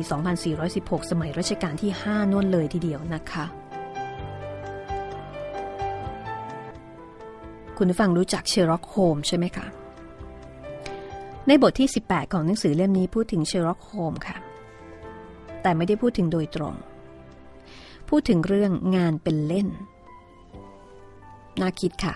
[0.54, 3.44] 2416 สมัยรัชกาลที่ 5 นู่นเลยทีเดียวนะคะ
[7.76, 9.66] คุณผู้ฟังรู้จักเชอร์ล็อกโฮมส์ใช่ไหมคะ
[11.46, 14.36] ในบทที่ 18 ของหนังสือเล่มนี้พูดถึงเชอร์ล็อกโฮมค่ะ
[15.62, 16.74] แต่ไม่ได้พูดถึงโดยตรง
[18.08, 19.68] พูดถึงเรื่องงานเป็นเล่น
[21.60, 22.14] น่าคิดค่ะ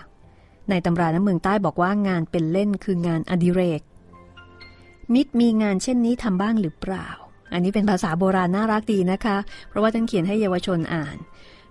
[0.69, 3.81] ในตำราน้ำเมืองใต้บอกว่างานเป็นเล่นคืองานอดิเรก
[5.13, 7.07] มิตรมีงานเช่นนี้ทำบ้างหรือเปล่า
[7.53, 9.37] อันนี้เป็นภาษาโบราณน่ารักดีนะคะ
[9.69, 11.17] เพราะว่าท่านเขียนให้เยาวชนอ่าน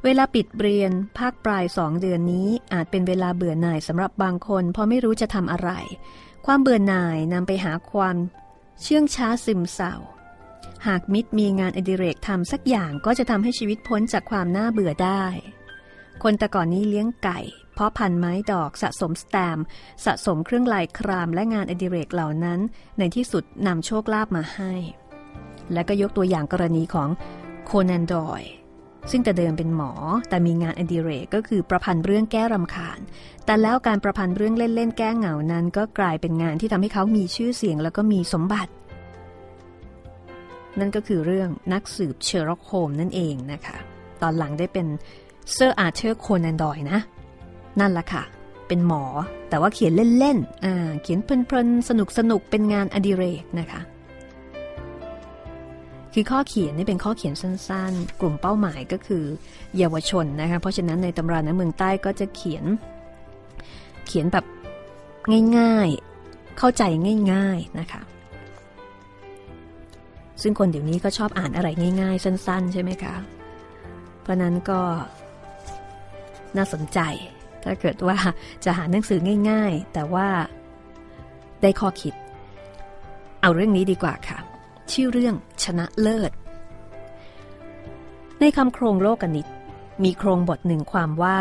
[0.04, 5.70] เวลาปิดเรียนภาคปลายสองเดือนนี้อาจเป็นเวลาเบื่อหน่ายสำหรับบางคน เพราะไม่รู้จะทำอะไร
[6.46, 8.16] ความเบื่อหน่ายนำไปหาความ
[8.82, 9.94] เชื่องช้าซึมเศร้า
[10.87, 15.25] หากมิตรมีงานอดิเรกทำสักอย่างก็จะทำให้ชีวิตพ้นจากความน่าเบื่อได้
[16.22, 17.40] คนแต่ก่อนนี้เลี้ยงไก่
[17.75, 19.59] เพาะพันไม้ดอกสะสมสแตม
[20.05, 22.61] สะสมเครื่องลายครามและงานอดิเรกเหล่านั้น
[22.99, 24.72] ในที่สุดนำโชคลาภมาให้
[25.72, 27.09] และก็ยกตัวอย่างกรณีของ
[27.66, 28.42] โคนันดอย
[29.11, 29.92] ซึ่งแต่เดิมเป็นหมอ
[30.29, 32.99] แต่มีงานอดิเรกก็คือประพันธ์เรื่องแก้รำคาญ
[33.44, 38.72] แต่แล้วการประพันธ์เรื่องเล่นๆแก้เหงานั้น ก็กลายเป็นงานที่ทำให้เขามีชื่อเสียงแล้วก็มีสมบัติ
[40.78, 43.76] นั่นก็คือเรื่องนักสืบเชอร์ล็อกโฮมส์นั่นเองนะคะ
[44.22, 44.86] ตอนหลังได้เป็น
[45.52, 46.98] เซอร์อาร์เธอร์โคนันดอยล์นะ
[47.80, 48.22] นั่นละค่ะ
[48.68, 49.04] เป็นหมอ
[49.48, 51.90] แต่ว่าเขียนเล่นๆเขียนเพลินๆ ส
[52.30, 53.80] นุกๆเป็นงานอดิเรกนะคะ
[56.14, 59.24] คือข้อเขียนนี่เป็นข้อเขียนสั้นๆ กลุ่มเป้าหมายก็คือ
[59.76, 62.64] เยาวชนนะคะ เพราะฉะนั้นในตำราในเมืองใต้ก็จะเขียน
[64.06, 64.44] เขียนแบบ
[65.58, 66.82] ง่ายๆ เข้าใจ
[67.32, 68.00] ง่าย ๆนะคะ
[70.42, 71.68] ซึ่งคนเดี๋ยวนี้ก็ชอบอ่านอะไร
[72.01, 73.14] ง่ายๆ สั้น ๆ ใช่ไหมคะ
[74.22, 74.81] เพราะนั้นก็
[76.57, 77.01] น่าสนใจ
[77.62, 78.16] ถ้าเกิดว่า
[78.64, 79.20] จะหาหนังสือ
[79.51, 80.29] ง่าย ๆ แต่ว่า
[81.62, 82.14] ได้ข้อคิด
[83.42, 84.38] เอาเรื่องนี้ดีกว่าค่ะ
[84.92, 86.33] ชื่อเรื่องชนะเลิศ
[88.40, 89.46] ในคำโครงโลกนิต
[90.05, 91.38] มีโครงบทหนึ่งความว่า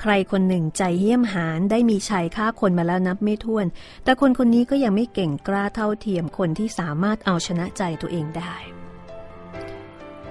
[0.00, 3.66] ใครคนหนึ่งใจเหี้ยมหานได้มีชัยฆ่าคนมาแล้วนับไม่ถ้วน
[4.04, 8.54] แต่คนคนนี้ก็ยังไม่เก่งกล้าเท่าเทียมคนที่สามารถเอาชนะใจตัวเองได้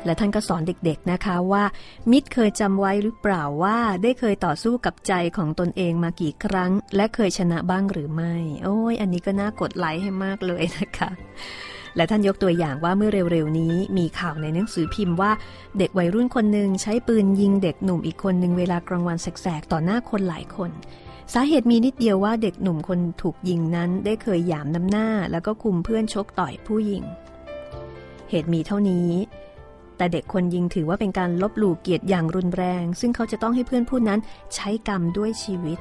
[0.05, 1.63] และท่านก็สอนเด็กๆนะคะว่า
[2.11, 11.09] มิตรเคยจำไว้หรือเปล่าว่าได้เคยต่อสู้กับใจของตนเองมากี่ครั้ง และเคยชนะบ้างหรือไม่ โอ้ยอันนี้ก็น่ากดไลค์ให้มากเลยนะคะ
[11.95, 15.31] และท่านยกตัวอย่างว่าเมื่อเร็วๆนี้มีข่าวในหนังสือพิมพ์ว่า
[15.77, 20.71] เด็กวัยรุ่นคนหนึ่งใช้ปืนยิงเด็กหนุ่มอีกคนหนึ่งเวลากลางวันแสกๆต่อหน้าคนหลายคน
[21.33, 27.03] สาเหตุมีนิดเดียวว่าเด็กหนุ่มคนถูกยิงนั้นได้เคยหยามน้ำหน้า แล้วก็คุมเพื่อนชกต่อยผู้ยิง
[28.29, 29.09] เหตุมีเท่านี้
[29.97, 34.19] แต่เด็กคนยิงถือว่าเป็นการลบหลู่เกียรติอย่างรุนแรง ซึ่งเขาจะต้องให้เพื่อนผู้นั้น
[34.55, 35.79] ใช้กรรมด้วยชีวิต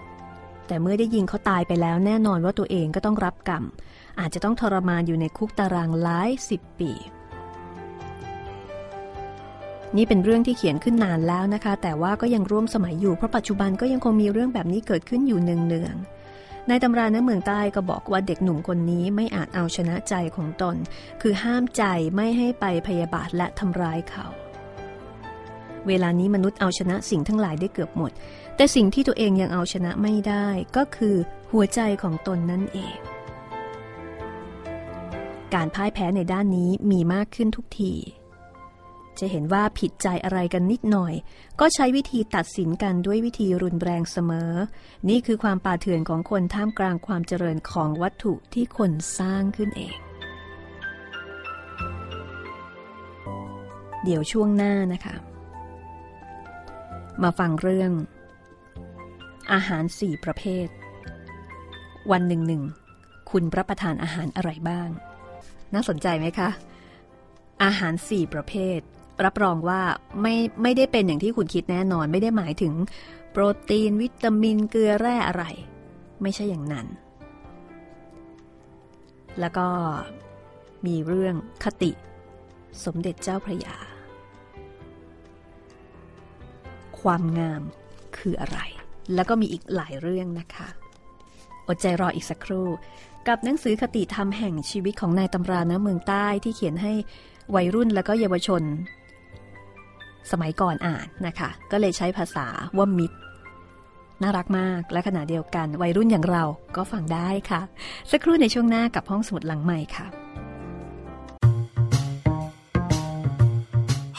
[0.67, 3.63] แต่เมื่อได้ยิงเขาตายไปแล้วแน่นอนว่าตัวเองก็ต้องรับกรรม
[4.21, 6.93] อาจจะต้องทรมานอยู่ในคุกตารางหลายสิบปี
[9.97, 20.77] นี่เป็นเรื่องที่เขียนขึ้นนานแล้วนะคะ แต่ว่าก็ยังร่วมสมัยอยู่ เพราะปัจจุบันก็ยังคงมีเรื่องแบบนี้เกิดขึ้นอยู่เนืองๆในตำราเนื้อเมืองใต้ก็บอกว่าเด็กหนุ่มคนนี้ไม่อาจเอาชนะใจของตน
[21.23, 21.83] คือห้ามใจ
[22.17, 24.27] ไม่ให้ไปพยาบาทและทำร้ายเขา
[25.87, 28.13] เวลานี้มนุษย์เอาชนะสิ่งทั้งหลายได้เกือบหมด
[28.57, 30.47] แต่สิ่งที่ตัวเองยังเอาชนะไม่ได้
[30.77, 31.17] ก็คือ
[31.53, 33.14] หัวใจของตนนั่นเอง
[35.55, 37.93] การพ่ายแพ้ในด้านนี้มีมากขึ้นทุกที
[39.19, 41.15] จะเห็นว่าผิดใจอะไรกันนิดหน่อย
[41.61, 44.53] ก็ใช้วิธีตัดสินกันด้วยวิธีรุนแรงเสมอ
[45.09, 49.97] นี่คือความป่าเถื่อนของคนท่ามกลางความเจริญของวัตถุที่คนสร้างขึ้นเอง
[54.05, 55.15] เดี๋ยวช่วงหน้านะคะ
[57.23, 57.91] มาฟังเรื่อง
[59.53, 60.69] อาหารสี่ประเภท
[62.11, 62.63] วันหนึ่งหนึ่ง
[63.31, 64.91] คุณรับประทานอาหารอะไรบ้าง
[65.75, 66.49] น่าสนใจไหมคะ
[67.65, 68.81] อาหารสี่ประเภท
[69.25, 69.81] รับรองว่า
[70.23, 72.75] ไม่ไม่ได้เป็นอย่างที่คุณคิดแน่นอน ไม่ได้หมายถึง
[73.31, 75.45] โปรตีน วิตามินเกลือแร่อะไร
[76.23, 76.87] ไม่ใช่อย่างนั้น
[79.41, 79.69] แล้วก็
[80.87, 81.91] มีเรื่องคติ
[82.85, 83.77] สมเด็จเจ้าพระยา
[87.01, 87.63] ความงาม
[88.19, 88.59] คืออะไร
[89.15, 90.69] แล้วก็มีอีกหลายเรื่องนะคะ
[91.69, 92.69] อดใจรออีกสักครู่
[93.29, 96.93] กับหนังสือคติธรรมแห่งชีวิตของนายตำราเนื้อเมืองใต้ที่เขียนให้
[97.55, 98.63] วัยรุ่นแล้วก็เยาวชน
[100.31, 103.17] สมัยก่อนอ่านนะคะ ก็เลยใช้ภาษาว่ามิตร
[104.23, 106.45] น่ารักมากและขณะเดียวกัน วัยรุ่นอย่างเรา
[106.77, 107.61] ก็ฟังได้ค่ะ
[108.11, 110.07] สักครู่ในช่วงหน้ากับห้องสมุดหลังใหม่ค่ะ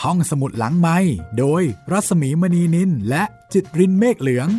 [0.03, 0.97] ห้องสมุดหลังไม้
[1.39, 4.49] โดยรัสมีมณีนินและจิตรินเมฆเหลือง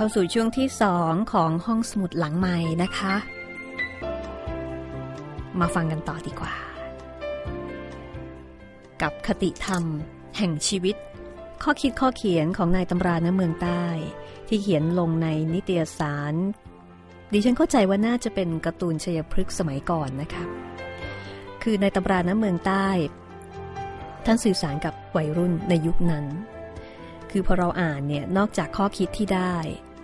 [0.00, 3.14] เข้าสู่ช่วงที่สองของห้องสมุดหลังใหม่นะคะ
[5.60, 6.54] มาฟังกันต่อดีกว่า
[9.02, 9.84] กับคติธรรม
[10.38, 10.96] แห่งชีวิต
[11.62, 13.84] ข้อคิดข้อเขียนของนายตำราเนเมืองใต้
[14.48, 16.34] ที่เขียนลงในนิตยสาร
[17.32, 20.44] ดิฉันเข้าใจว่าน่าจะเป็นการ์ตูนชัยพฤกษ์สมัยก่อนนะคะ
[21.62, 22.88] คือในตำราเนเมืองใต้
[24.24, 26.26] ท่านสื่อสารกับวัยรุ่นในยุคนั้น
[27.30, 29.56] คือพอเราอ่านเนี่ยนอกจากข้อคิดที่ได้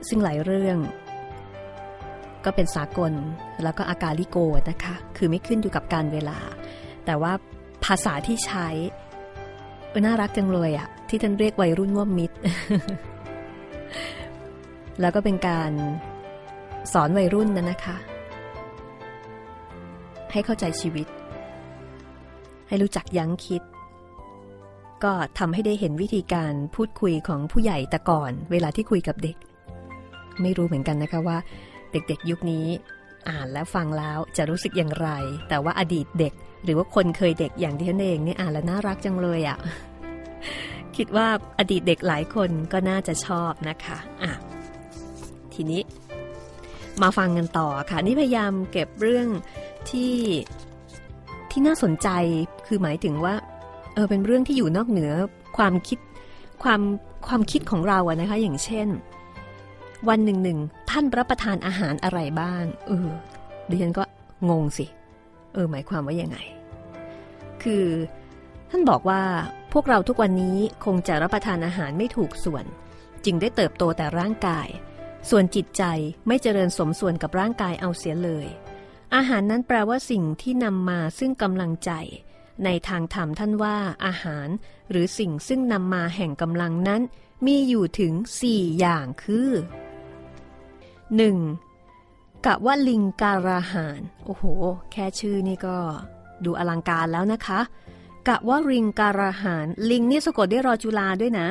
[0.09, 0.79] ซึ่งหลายเรื่อง
[2.45, 3.13] ก็เป็นสากล
[3.63, 4.37] แล้วก็อากาลิโก
[4.71, 6.39] นะคะ คือไม่ขึ้นอยู่กับการเวลา
[7.07, 7.33] แต่ว่า
[7.85, 8.69] ภาษาที่ใช้
[10.07, 12.37] น่ารักจังเลยอะที่ท่านเรียกวัยรุ่นว่ามิตร
[15.01, 15.73] แล้วก็เป็นการ
[16.93, 17.97] สอนวัยรุ่นนะนะคะ
[20.33, 21.07] ให้เข้าใจชีวิต
[22.69, 23.63] ให้รู้จักยั้งคิด
[25.05, 29.37] ก็ทำให้ได้เห็นวิธีการพูดคุยของผู้ใหญ่แต่ก่อน เวลาที่คุยกับเด็ก
[30.43, 31.39] ไม่รู้เหมือนกันนะคะว่า
[31.93, 32.67] เด็กๆยุคนี้
[33.29, 35.09] อ่านแล้วฟังแล้วจะรู้สึกอย่างไร
[35.49, 36.33] แต่ว่าอดีตเด็ก
[36.65, 39.59] หรือว่าคนเคยเด็กอย่างที่ฉันเองเนี่ยอ่านแล้วน่ารักจังเลยอะ่ะ
[40.97, 44.33] คิดว่าอดีตเด็กหลายคนก็น่าจะชอบนะคะอะ
[45.55, 45.81] ทีนี้
[47.03, 49.29] มาฟังกันต่อค่ะ นี่พยายามเก็บเรื่อง
[49.91, 50.15] ที่
[51.51, 52.09] ที่น่าสนใจ
[52.67, 53.35] คือหมายถึงว่า
[53.95, 55.13] เออเป็นเรื่องที่อยู่นอกเหนือ
[55.57, 55.99] ความคิด
[56.63, 56.81] ความ
[57.29, 58.89] ความคิดของเราอะนะคะ อย่างเช่น
[60.09, 60.59] วันหนึ่งหนึ่ง
[60.91, 63.09] ท่านรับประทานอาหารอะไรบ้าง เออ
[63.69, 64.05] ดิฉันก็
[64.51, 64.87] งงสิ
[65.55, 66.39] เออ หมายความว่ายังไง
[67.63, 67.87] คือ
[68.71, 69.23] ท่านบอกว่า
[69.73, 72.65] พวกเราทุกวันนี้คงจะรับประทานอาหารไม่ถูกส่วน
[73.25, 74.69] จึงได้เติบโตแต่ร่างกาย
[75.31, 75.83] ส่วนจิตใจ
[76.27, 78.47] ไม่เจริญสมส่วนกับร่างกายเอาเสียเลย
[79.15, 81.91] อาหารนั้นแปลว่าสิ่งที่นำมาซึ่งกำลังใจ
[82.65, 84.49] ในทางธรรมท่านว่าอาหาร
[84.91, 87.03] หรือสิ่งซึ่งนำมาแห่งกำลังนั้น
[87.47, 89.51] มีอยู่ถึงสี่อย่างคือ
[91.07, 92.47] 1.
[92.47, 94.45] กะว่าลิงการาหารโอ้โห
[94.93, 95.77] แค่ชื่อนี่ก็
[96.45, 97.61] ดูอลังการแล้วนะคะ
[98.29, 101.49] กะว่าริงการาหารลิงนี่สะกดได้รอจุลาด้วยนะ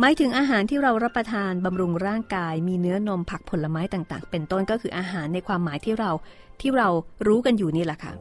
[0.00, 6.10] หมายถึงอาหารที่เรารับประทานบำรุงร่างกาย มีเนื้อนมผักผลไม้ต่างๆ เป็นต้นก็คืออาหารในความหมายที่เรา
[6.60, 6.88] ที่เรา
[7.26, 8.12] รู้กันอยู่นี่แหละค่ะ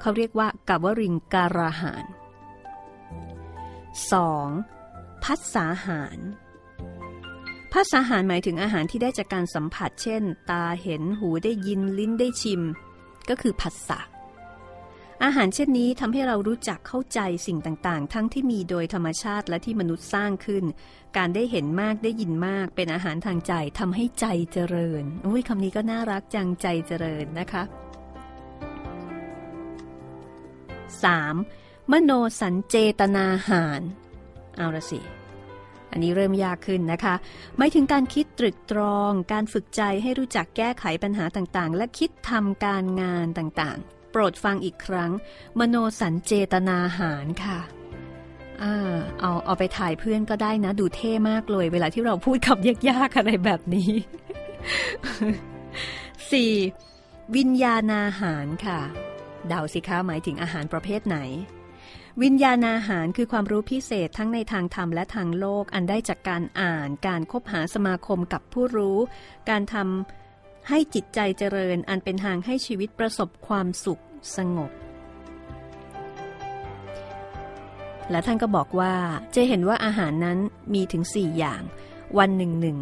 [0.00, 2.04] เขาเรียกว่ากะว่าริงการาหาร
[4.44, 5.24] 2.
[5.24, 6.18] พัสาหาร
[7.72, 12.62] ภาษาอาหารหมายถึงอาหารที่ได้จากการสัมผัส เช่น ตาเห็นหูได้ยินลิ้นได้ชิม
[13.28, 14.00] ก็คือผัสสะ
[15.24, 20.64] อาหารเช่นนี้ทำให้เรารู้จักเข้าใจสิ่งต่างๆ ทั้งที่มีโดยธรรมชาติและที่มนุษย์สร้างขึ้น
[21.16, 27.62] การได้เห็นมากได้ยินมาก เป็นอาหารทางใจทำให้ใจเจริญอุ้ยคำนี้ก็น่ารักจังใจเจริญนะคะ
[31.16, 31.92] 3.
[31.92, 33.80] มโนสัญเจตนาหาร
[34.56, 35.00] เอาละสิ
[35.92, 37.14] อันนี้เริ่มยากขึ้นนะคะ
[37.56, 45.10] ไม่ถึงการคิดตรึกตรอง การฝึกใจให้รู้จักแก้ไขปัญหาต่างๆ และคิดทำการงานต่างๆ โปรดฟังอีกครั้ง
[45.58, 47.58] มโนสัญเจตนาหารค่ะ
[48.62, 53.90] อ่าเอาเอาไปถ่ายเพื่อนก็ได้นะ ดูเท่มากเลย เวลาที่เราพูดคำยากๆอะไรแบบนี้
[56.60, 57.36] 4.
[57.36, 58.80] วิญญาณอาหารค่ะ
[59.48, 61.18] เดาสิคะหมายถึงอาหารประเภทไหน
[62.22, 68.98] วิญญาณอาหารคือความรู้พิเศษทั้งในทางธรรมและทางโลกอันได้จากการอ่าน การคบหาสมาคมกับผู้รู้
[69.50, 74.02] การทำให้จิตใจเจริญอันเป็นทางให้ชีวิตประสบความสุข
[74.36, 74.70] สงบ
[78.10, 78.94] และท่านก็บอกว่า
[79.34, 80.38] จะเห็นว่าอาหารนั้น
[80.74, 81.62] มีถึงสี่อย่าง
[82.18, 82.78] วันหนึ่งหนึ่ง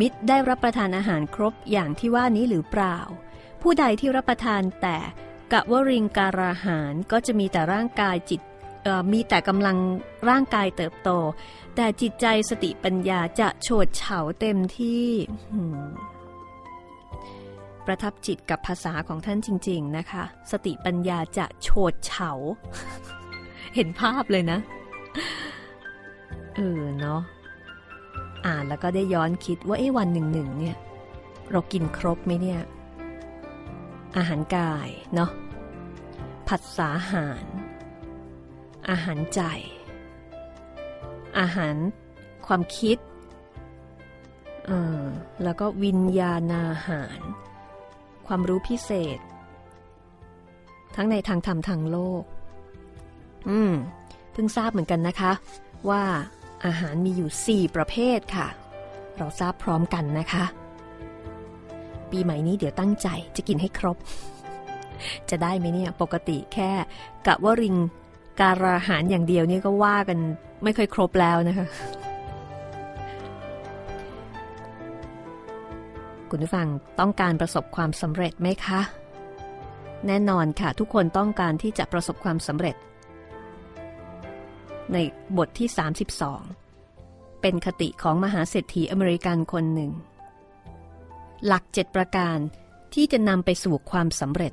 [0.00, 2.98] มิตรได้รับประทานอาหารครบอย่างที่ว่านี้หรือเปล่า
[3.62, 4.96] ผู้ใดที่รับประทานแต่
[5.52, 8.40] กะวริงการาหารก็จะมีแต่ร่างกายจิต
[9.12, 9.76] มีแต่กำลัง
[10.28, 11.10] ร่างกายเติบโต
[11.76, 15.06] แต่จิตใจสติปัญญาจะโฉดเฉาเต็มที่
[17.86, 22.30] ประทับจิตกับภาษาของท่านจริง ๆนะคะ สติปัญญาจะโฉดเฉา
[23.74, 24.58] เห็นภาพเลยนะ
[26.56, 27.20] เออเนาะ
[28.46, 30.76] อ่านแล้วก็ได้ย้อนคิดว่าไอ้วันหนึ่งหนึ่งเนี่ย
[31.50, 32.60] เรากินครบไหมเนี่ย
[34.16, 35.30] อาหารกายเนาะ
[36.48, 37.46] ผัสสาหาร
[38.90, 39.40] อาหารใจ
[41.38, 41.76] อาหาร
[42.46, 42.98] ความคิด
[45.44, 47.18] แล้วก็วิญญาณอาหาร
[48.26, 49.18] ความรู้พิเศษ
[50.96, 52.22] ทั้งในทางธรรมทางโลก
[53.48, 53.74] อืม
[54.32, 55.32] เพิ่งทราบเหมือนกันนะคะ
[55.90, 56.02] ว่า
[56.64, 58.48] อาหารมีอยู่ 4 ประเภทค่ะ
[59.16, 60.44] เราทราบพร้อมกันนะคะ
[62.12, 63.96] ปีใหม่นี้เดี๋ยวตั้งใจจะกินให้ครบ
[65.30, 66.70] จะได้ไหมเนี่ย ปกติแค่
[67.26, 67.76] กะว่าริง
[68.40, 70.18] การอาหารอย่างเดียวนี่ก็ว่ากัน
[70.64, 71.66] ไม่ค่อยครบแล้วนะคะ
[76.30, 76.66] คุณผู้ฟัง
[77.00, 78.80] ต้องการประสบความสำเร็จไหมคะ
[80.06, 82.76] แน่นอนค่ะ ทุกคนต้องการที่จะประสบความสำเร็จ
[84.92, 84.96] ใน
[85.38, 85.68] บทที่
[86.54, 89.90] 32 เป็นคติของมหาเศรษฐีอเมริกันคนหนึ่ง
[91.46, 92.38] หลักเจ็ดประการ
[92.94, 94.52] ที่จะนำไปสู่ความสำเร็จ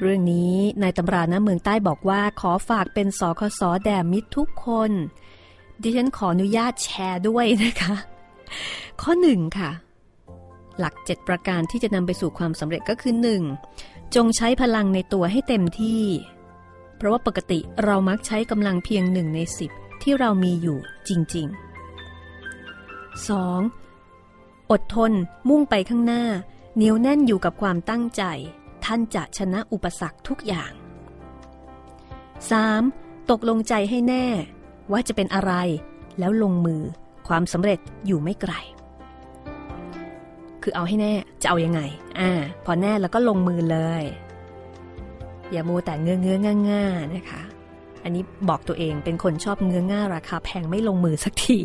[0.00, 4.90] เรื่องนี้ในตำราน้ำเมืองใต้บอกว่าขอฝากเป็นสคสแด่มิตรทุกคน
[5.82, 7.94] ดิฉันขออนุญาตแชร์ด้วยนะคะ
[9.00, 9.70] ข้อหนึ่งค่ะ
[10.78, 13.14] หลัก7ประการที่จะนำไปสู่ความสำเร็จก็คือ
[13.64, 14.14] 1.
[14.14, 16.02] จงใช้พลังในตัวให้เต็มที่
[16.96, 19.40] เพราะว่าปกติเรามักใช้กำลังเพียงหนึ่งใน
[19.72, 21.60] 10ที่เรามีอยู่จริง ๆ
[23.28, 23.79] 2.
[24.70, 25.12] อดทน
[25.48, 26.22] มุ่งไปข้างหน้า
[26.76, 28.22] เหนียวแน่นอยู่กับความตั้งใจ
[28.84, 30.72] ท่านจะชนะอุปสรรคทุกอย่าง
[32.40, 33.30] 3.
[33.30, 34.26] ตกลงใจให้แน่
[34.92, 35.52] ว่าจะเป็นอะไร
[36.18, 36.82] แล้วลงมือ
[37.28, 38.52] ความสำเร็จอยู่ไม่ไกล
[40.62, 41.80] คือเอาให้แน่จะเอายังไง
[42.18, 42.30] อ่า
[42.64, 44.04] พอแน่แล้วก็ลงมือเลย
[45.50, 47.42] อย่าโมแต่เงื้อเงื้อง่าง่านะคะ
[48.02, 51.58] อันนี้บอกตัวเองเป็นคนชอบเงื้อง่าราคาแพงไม่ลงมือสักที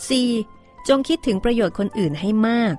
[0.00, 0.61] 4.
[0.88, 2.74] จงคิดถึงประโยชน์คนอื่นให้มาก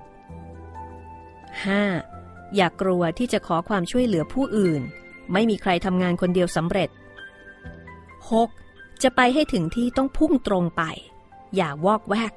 [1.66, 2.56] 5.
[2.56, 4.82] อย่ากกลัวที่จะขอความช่วยเหลือผู้อื่น
[5.34, 6.90] ไม่มีใครทำงานคนเดียวสำเร็จ
[8.36, 9.04] 6.
[9.04, 10.84] จะไปให้ถึงที่ต้องพุ่งตรงไป
[11.56, 12.34] อย่าวอกแวก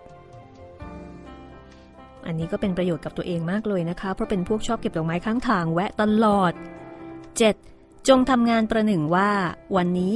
[2.26, 6.52] อันนี้ก็เป็นประโยชน์กับตัวเองมากเลยนะคะ เพราะเป็นพวกชอบเก็บดอกไม้ข้างทางแวะตลอด
[7.30, 8.08] 7.
[8.08, 9.30] จงทำงานประหนึ่งว่า
[9.76, 10.12] วันนี้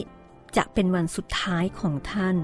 [0.56, 2.36] จะเป็นวันสุดท้ายของท่าน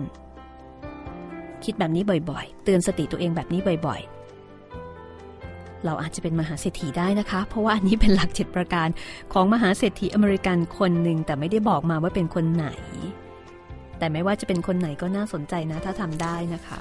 [1.66, 8.88] คิดแบบนี้บ่อยๆ เตือนสติตัวเองแบบนี้บ่อยๆ เราอาจจะเป็นมหาเศรษฐีได้นะคะ เพราะว่าอันนี้เป็นหลักเจ็ดประการ
[9.32, 12.66] ของมหาเศรษฐีอเมริกันคนหนึ่งแต่ไม่ได้บอกมาว่าเป็นคนไหน
[13.98, 16.80] แต่ไม่ว่าจะเป็นคนไหนก็น่าสนใจนะถ้าทำได้นะคะ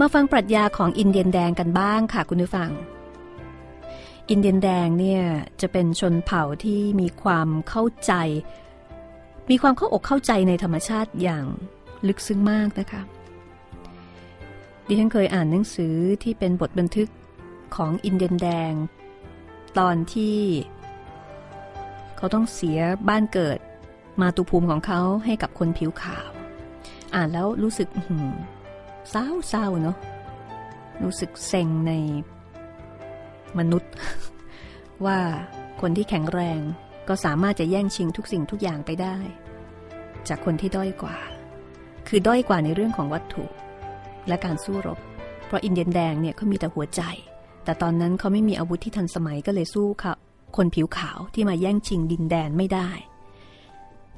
[0.00, 2.70] มาฟังปรัชญาของอินเดียนแดงกันบ้างค่ะคุณผู้ฟัง
[4.30, 5.22] อินเดียนแดงเนี่ย
[5.60, 8.12] จะเป็นชนเผ่าที่มีความเข้าใจ
[9.50, 11.44] มีความเข้าอกเข้าใจในธรรมชาติอย่าง
[12.08, 13.02] ลึกซึ้งมากนะคะ
[14.86, 17.10] ดิฉันเคยอ่านหนังสือที่เป็นบทบันทึก
[17.76, 18.72] ของอินเดียนแดง
[19.78, 20.38] ตอนที่
[22.16, 22.78] เขาต้องเสีย
[23.08, 23.58] บ้านเกิด
[24.20, 26.30] มาตุภูมิของเขาให้กับคนผิวขาว
[27.14, 27.88] อ่านแล้วรู้สึก
[29.10, 29.96] เศร้าเศร้าเนาะ
[31.02, 31.92] รู้สึกเซ็งใน
[33.58, 33.92] มนุษย์
[35.06, 35.18] ว่า
[35.80, 36.60] คนที่แข็งแรง
[37.08, 39.16] ก็สามารถจะแย่งชิงทุกสิ่งทุกอย่างไปได้
[40.28, 41.16] จากคนที่ด้อยกว่า
[42.08, 43.44] คือด้อยกว่าในเรื่องของวัตถุ
[44.28, 44.98] และการสู้รบ
[45.46, 47.02] เพราะอินเดียนแดงเนี่ยเขามีแต่หัวใจ
[47.64, 50.14] แต่ตอนนั้นเขาไม่มีอาวุธที่ทันสมัยก็เลยสู้ค่ะ
[50.56, 52.90] คนผิวขาวที่มาแย่งชิงดินแดนไม่ได้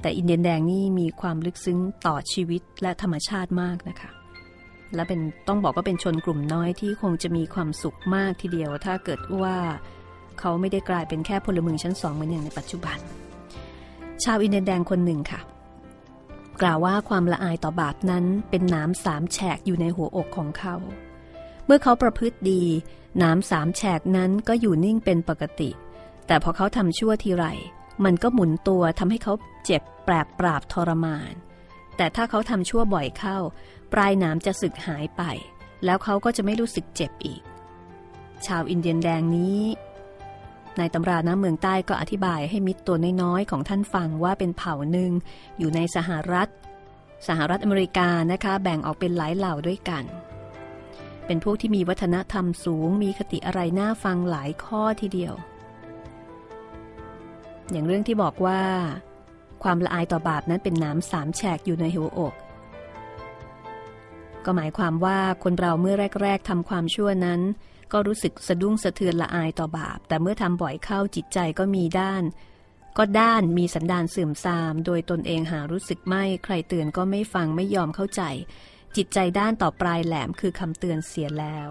[0.01, 4.09] แต่อินเดียนแดงนี่มีความลึกซึ้งต่อชีวิตและธรรมชาติมากนะคะ
[4.95, 9.57] และเป็นต้องบอกว่าเป็นชนกลุ่มน้อยที่คงจะมีความสุขมากทีเดียว ถ้าเกิดว่า
[10.39, 12.97] เขาไม่ได้กลายเป็นแค่พลเมืองชั้นสองเหมือนอย่างในปัจจุบัน
[14.23, 15.41] ชาวอินเดียนแดงคนหนึ่งค่ะ
[16.61, 20.75] กล่าวว่าความละอายต่อบาปนั้นเป็นน้ำสามแฉกอยู่ในหัวอกของเขา
[21.65, 22.63] เมื่อเขาประพฤติดี
[23.23, 25.69] น้ำสามแฉกนั้นก็อยู่นิ่งเป็นปกติ
[26.27, 27.45] แต่พอเขาทำชั่วทีไร
[28.05, 29.33] มันก็หมุนตัวทำให้เขา
[29.65, 31.33] เจ็บแปรปราบทรมาน
[31.97, 33.37] แต่ถ้าเขาทำชั่วบ่อยเข้า
[33.93, 35.21] ปลายหนามจะสึกหายไป
[35.85, 37.41] แล้วเขาก็จะไม่รู้สึกเจ็บอีก
[38.45, 39.59] ชาวอินเดียนแดงนี้
[40.77, 45.11] ในตำราน้ำเมืองใต้ก็อธิบายให้มิตรตัวน้อยๆของท่านฟังว่าเป็นเผ่าหนึ่ง
[45.59, 46.47] อยู่ในสหรัฐ
[47.27, 50.03] สหรัฐอเมริกานะคะ แบ่งออกเป็นหลายเหล่าด้วยกัน
[51.25, 55.33] เป็นพวกที่มีวัฒนธรรมสูง มีคติอะไรน่าฟังหลายข้อทีเดียว
[57.71, 58.61] อย่างเรื่องที่บอกว่า
[59.63, 62.33] ความละอายต่อบาปนั้นเป็นน้ำสามแฉกอยู่ในหัวอก
[64.45, 67.41] ก็หมายความว่าคนเราเมื่อแรก ๆทำความชั่วนั้น
[67.97, 72.23] ก็รู้สึกสะดุ้งสะเทือนละอายต่อบาป แต่เมื่อทำบ่อยเข้าจิตใจก็มีด้าน
[72.97, 78.21] ก็ด้านมีสันดานเสื่อมทราม โดยตนเองหารู้สึกไม่ ใครเตือนก็ไม่ฟังไม่ยอมเข้าใจ
[78.95, 81.69] จิตใจด้านต่อปลายแหลมคือคำเตือนเสียแล้ว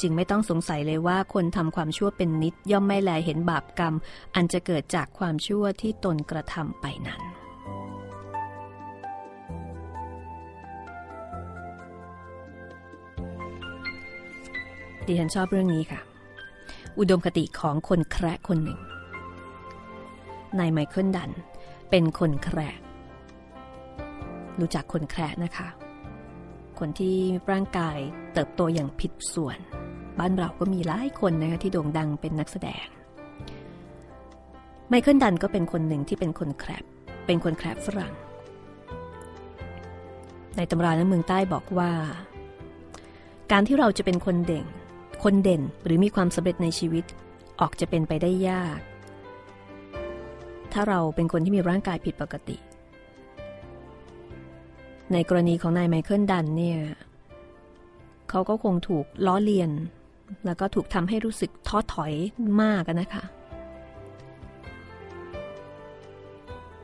[0.00, 3.94] จึงไม่ต้องสงสัยเลยว่าคนทำความชั่วเป็นนิดย่อมไม่แลเห็นบาปกรรม
[4.34, 7.37] อันจะเกิดจากความชั่วที่ตนกระทำไปนั้น
[15.08, 16.00] ดิฉันชอบเรื่องนี้ค่ะ
[16.98, 18.80] อุดมคติของคนแคระคนหนึ่ง
[20.58, 21.30] นายไมเคิลดัน
[21.90, 22.70] เป็นคนแคระ
[24.60, 25.68] รู้จักคนแคระนะคะ
[26.78, 27.16] คนที่
[27.50, 27.98] ร่างกาย
[28.32, 29.58] เติบโตอย่างผิดส่วน
[30.18, 32.86] บ้านเราก็มีหลายคนนะคะที่โด่งดังเป็นนักแสดง
[34.88, 36.84] ไมเคิลดันก็เป็นคนหนึ่งที่เป็นคนแครบ
[37.26, 38.12] เป็นคนแครบฝรั่ง
[40.56, 41.90] ในตำราในเมืองใต้บอกว่า
[43.52, 44.66] การที่เราจะเป็นคนเด่ง
[45.22, 47.04] คนเด่นหรือมีความสำเร็จในชีวิต
[47.60, 48.78] ออกจะเป็นไปได้ยาก
[50.72, 52.56] ถ้าเราเป็นคนที่มีร่างกายผิดปกติ
[55.12, 56.78] ในกรณีของนายไมเคิลดันเนี่ย
[58.30, 59.70] เขาก็คงถูกล้อเลียน
[60.46, 62.12] แล้วก็ถูกทำให้รู้สึกท้อถอย
[62.62, 63.24] มากนะคะ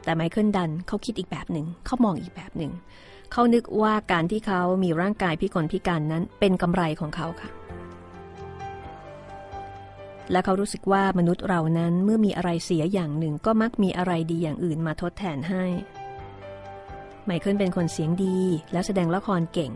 [0.04, 2.72] แต่ไมเคิลดันเขาคิดอีกแบบหนึ่งเขามองอีกแบบหนึ่ง
[3.32, 7.50] เขานึกว่าการที่เขามีร่างกายพิกลพิการนั้นเป็นกำไรของเขาค่ะ
[10.30, 15.64] และเขารู้สึกว่ามนุษย์เรานั้นเมื่อมีอะไรเสียอย่างหนึ่งก็มักมีอะไรดีอย่างอื่นมาทดแทนให้
[17.26, 18.38] ไมเคิลเป็นคนเสียงดี
[18.72, 19.72] และแสดงละครเก่ง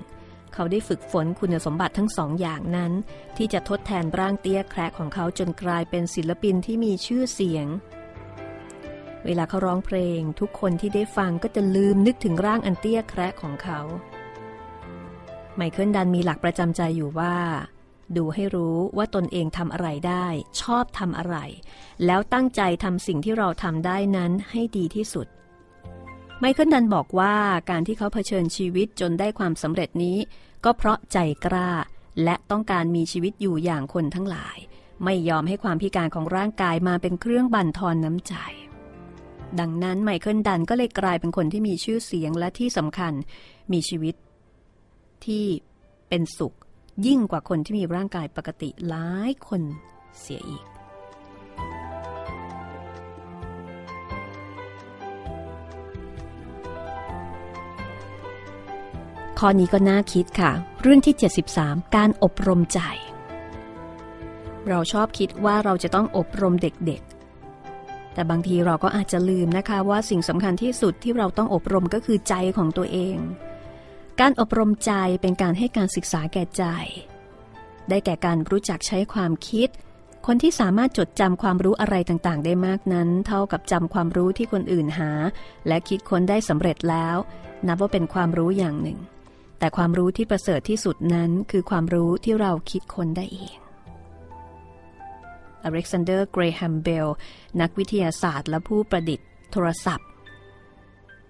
[0.54, 2.92] เขาได้ฝึกฝนคุณสมบัติทั้งสองอย่างนั้น
[3.36, 7.66] ที่จะทดแทนร่างเตี้ยแคระของเขาจนกลายเป็นศิลปินที่มีชื่อเสียง
[9.24, 13.80] เวลาเขาร้องเพลง ทุกคนที่ได้ฟังก็จะลืมนึกถึงร่างอันเตี้ยแคระของเขา
[15.56, 17.34] ไมเคิลดันมีหลักประจำใจอยู่ว่า
[18.16, 20.26] ดูให้รู้ว่าตนเองทำอะไรได้
[20.60, 21.36] ชอบทำอะไร
[22.06, 25.26] แล้วตั้งใจทำสิ่งที่เราทำได้นั้นให้ดีที่สุด
[26.40, 27.34] ไมเคิลดันบอกว่า
[27.70, 30.18] การที่เขาเผชิญชีวิตจนได้ความสำเร็จนี้
[30.64, 31.70] ก็เพราะใจกล้า
[32.24, 34.56] และต้องการมีชีวิตอยู่อย่างคนทั้งหลาย
[35.04, 38.34] ไม่ยอมให้ความพิการของร่างกายมาเป็นเครื่องบั่นทอนน้ำใจ
[39.60, 43.12] ดังนั้นไมเคิลดันก็เลยกลายเป็นคนที่มีชื่อเสียงและที่สำคัญ
[43.72, 44.14] มีชีวิต
[45.26, 45.44] ที่
[46.08, 46.54] เป็นสุข
[47.06, 49.62] ยิ่งกว่าคนที่มีร่างกายปกติหลายคน
[50.20, 50.64] เสียอีก
[59.38, 61.14] ข้อนี้ก็น่าคิดค่ะ เรื่องที่
[61.54, 62.80] 73 การอบรมใจ
[64.68, 73.16] เราชอบคิดว่าเราจะต้องอบรมเด็กๆ แต่บางทีเราก็อาจจะลืมนะคะว่าสิ่งสำคัญที่สุดที่เราต้องอบรมก็คือใจของตัวเอง
[74.22, 74.92] การอบรมใจ
[75.22, 76.64] เป็นการให้การศึกษาแก่ใจ
[77.88, 79.68] ได้แก่การรู้จักใช้ความคิด
[80.26, 85.10] คนที่สามารถจดจำความรู้อะไรต่างๆ ได้มากนั้น เท่ากับจำความรู้ที่คนอื่นหา
[85.66, 87.16] และคิดค้นได้สำเร็จแล้ว
[87.66, 88.98] นับว่าเป็นความรู้อย่างหนึ่ง
[89.58, 93.58] แต่ความรู้ที่ประเสริฐที่สุดนั้นคือความรู้ที่เราคิดค้นได้เอง
[95.64, 97.08] อเล็กซานเดอร์ เกรแฮมเบล
[97.60, 100.08] นักวิทยาศาสตร์และผู้ประดิษฐ์โทรศัพท์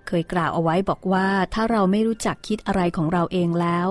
[0.08, 3.86] เคยกล่าวเอาไว้บอกว่าถ้าเราไม่รู้จักคิดอะไรของเราเองแล้ว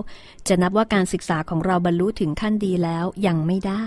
[0.47, 3.85] จะนับว่าการศึกษาของเราบรรลุถึงขั้นดีแล้วยังไม่ได้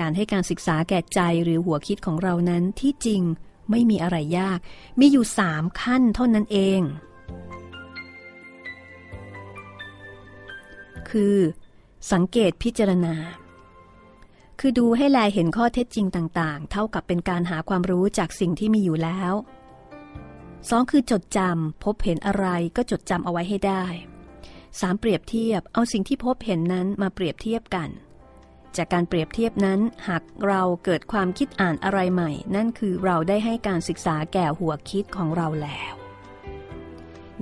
[0.00, 3.22] การให้การศึกษาแก่ใจหรือหัวคิดของเรานั้นที่จริง
[3.70, 4.58] ไม่มีอะไรยาก
[5.00, 6.80] มีอยู่สามขั้นเท่านั้นเอง
[11.10, 11.36] คือ
[12.12, 13.14] สังเกตพิจารณา
[14.60, 19.32] คือดูให้แลเห็นข้อเท็จจริงต่าง ๆ เท่ากับเป็นการหาความรู้จากสิ่งที่มีอยู่แล้ว
[20.68, 22.46] สองคือจดจำพบเห็นอะไร
[22.76, 23.84] ก็จดจำเอาไว้ให้ได้
[24.80, 27.88] สามเปรียบเทียบเอาสิ่งที่พบเห็นนั้นมาเปรียบเทียบกัน
[28.76, 35.94] จากการเปรียบเทียบนั้น หากเราเกิดความคิดอ่านอะไรใหม่ นั่นคือเราได้ให้การศึกษาแก่หัวคิดของเราแล้ว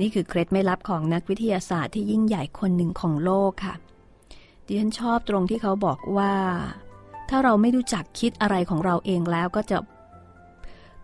[0.01, 3.75] นี่คือเคล็ดไม่ลับของนักวิทยาศาสตร์ที่ยิ่งใหญ่คนหนึ่งของโลกค่ะ
[4.67, 6.35] ดิฉันชอบตรงที่เขาบอกว่า
[7.29, 9.79] ถ้าเราไม่รู้จักคิดอะไรของเราเองแล้วก็จะ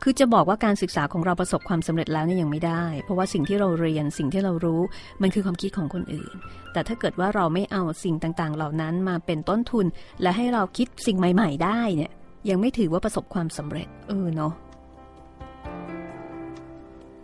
[0.03, 4.81] คือจะบอกว่าการศึกษาของเราประสบความสำเร็จแล้วเนี่ยยังไม่ได้ เพราะว่าสิ่งที่เราเรียนสิ่งที่เรารู้
[5.23, 6.35] มันคือความคิดของคนอื่น
[6.73, 9.87] แต่ถ้าเกิดว่าเราไม่เอาสิ่งต่างๆ เหล่านั้นมาเป็นต้นทุน
[10.23, 12.13] และให้เราคิดสิ่งใหม่ ๆ ได้เนี่ย
[12.49, 14.53] ยังไม่ถือว่าประสบความสำเร็จ เออเนาะ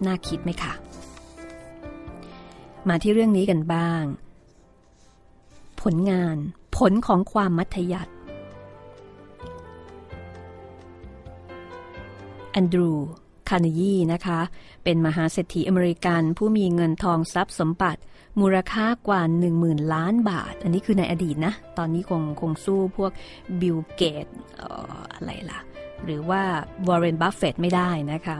[0.07, 0.73] น่าคิดไหมคะ
[2.89, 4.03] มาที่เรื่องนี้กันบ้าง
[5.83, 6.37] ผลงาน
[6.77, 8.12] ผลของความมัธยัติ
[12.53, 12.91] แอนดรู
[13.49, 14.41] คาร์เนยีนะคะ
[14.85, 18.01] เป็นมหาเศรษฐีอเมริกันผู้มีเงินทองทรัพย์สมบัติ
[18.41, 19.23] มูลค่ากว่า
[19.57, 23.13] 10,000 ล้านบาท อันนี้คือในอดีตนะ ตอนนี้คงคงสู้พวก
[23.61, 24.27] บิลเกตส์
[25.15, 25.61] อะไรล่ะ
[26.05, 26.43] หรือว่า
[26.87, 28.39] วอร์เรนบัฟเฟตต์ไม่ได้นะคะ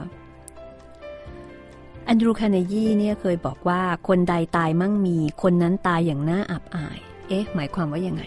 [2.05, 8.23] แอนดรูคาร์เนยีเนี่ยเคยบอกว่าคนใดตายมั่งมี คนนั้นตายอย่างน่าอับอาย เอ๊ะ หมายความว่ายังไง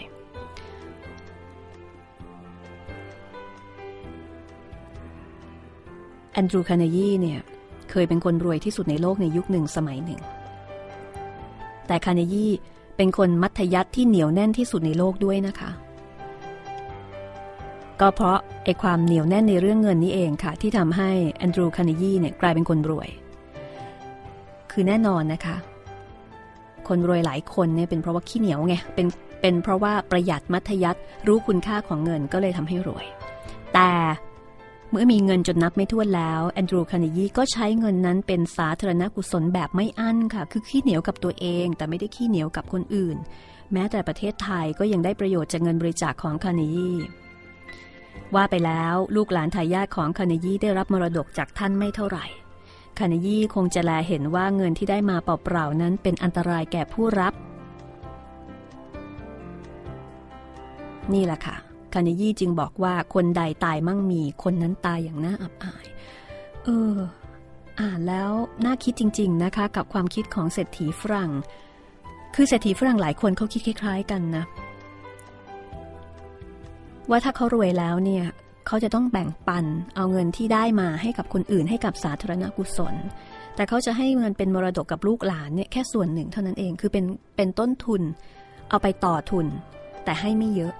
[6.35, 7.39] แอนดรูคาร์เนยีเนี่ย
[7.91, 10.21] เคยเป็นคนรวยที่สุดในโลกในยุคหนึ่งสมัยหนึ่ง
[11.87, 12.45] แต่คาร์เนยี
[12.97, 15.69] เป็นคนมัธยัสถ์ที่เหนียวแน่นที่สุดในโลกด้วยนะคะ
[17.99, 23.09] ก็เพราะไอ้ความเหนียวแน่นในเรื่องเงินนี้เองค่ะ ที่ทำให้แอนดรูคาร์เนยีเนี่ยกลายเป็นคนรวย
[24.71, 25.55] คือแน่นอนนะคะ
[26.87, 29.07] คนรวยหลายคนเนี่ยเป็นเพราะว่าขี้เหนียวไงเป็น
[29.41, 33.05] เป็นเพราะว่าประหยัดมัธยัสถ์รู้คุณค่าของเงินก็เลยทำให้รวย
[33.73, 33.89] แต่
[34.91, 43.17] เมื่อมีเงินจนนับไม่ถ้วนแล้วแอนดรูคาร์เนยีก็ใช้เงินนั้นเป็นสาธารณกุศลแบบไม่อั้นค่ะ คือขี้เหนียวกับตัวเอง แต่ไม่ได้ขี้เหนียวกับคนอื่น
[43.73, 46.91] แม้แต่ประเทศไทยก็ยังได้ประโยชน์จากเงินบริจาคของคาร์เนยี
[48.35, 52.25] ว่าไปแล้วลูกหลานทายาทของคาร์เนยีได้รับมรดกจากท่านไม่เท่าไหร่
[52.99, 57.33] คาร์เนยีคงจะแลเห็นว่าเงินที่ได้มาเปล่าๆนั้นเป็นอันตรายแก่ผู้รับ
[61.13, 65.85] นี่แหละค่ะ คาเนยี่จึงบอกว่าคนใดตายมั่งมีคนนั้นตายอย่างน่าอับอาย
[66.63, 66.95] เออ
[67.79, 68.31] อ่านแล้ว
[68.65, 71.31] น่าคิดจริง ๆนะคะ กับความคิดของเศรษฐีฝรั่ง
[72.35, 74.43] คือเศรษฐีฝรั่งหลายคนเขาคิดคล้าย ๆ กันนะ
[77.09, 78.25] ว่าถ้าเขารวยแล้วเนี่ย
[78.67, 79.65] เขาจะต้องแบ่งปัน
[79.95, 82.95] เอาเงินที่ได้มาให้กับคนอื่นให้กับสาธารณกุศล
[83.55, 88.01] แต่เขาจะให้เงินเป็นมรดกกับลูกหลานเนี่ยแค่ส่วนหนึ่งเท่านั้นเองคือเป็นเป็นต้นทุน
[88.69, 89.45] เอาไปต่อทุน
[90.03, 90.73] แต่ให้ไม่เยอะ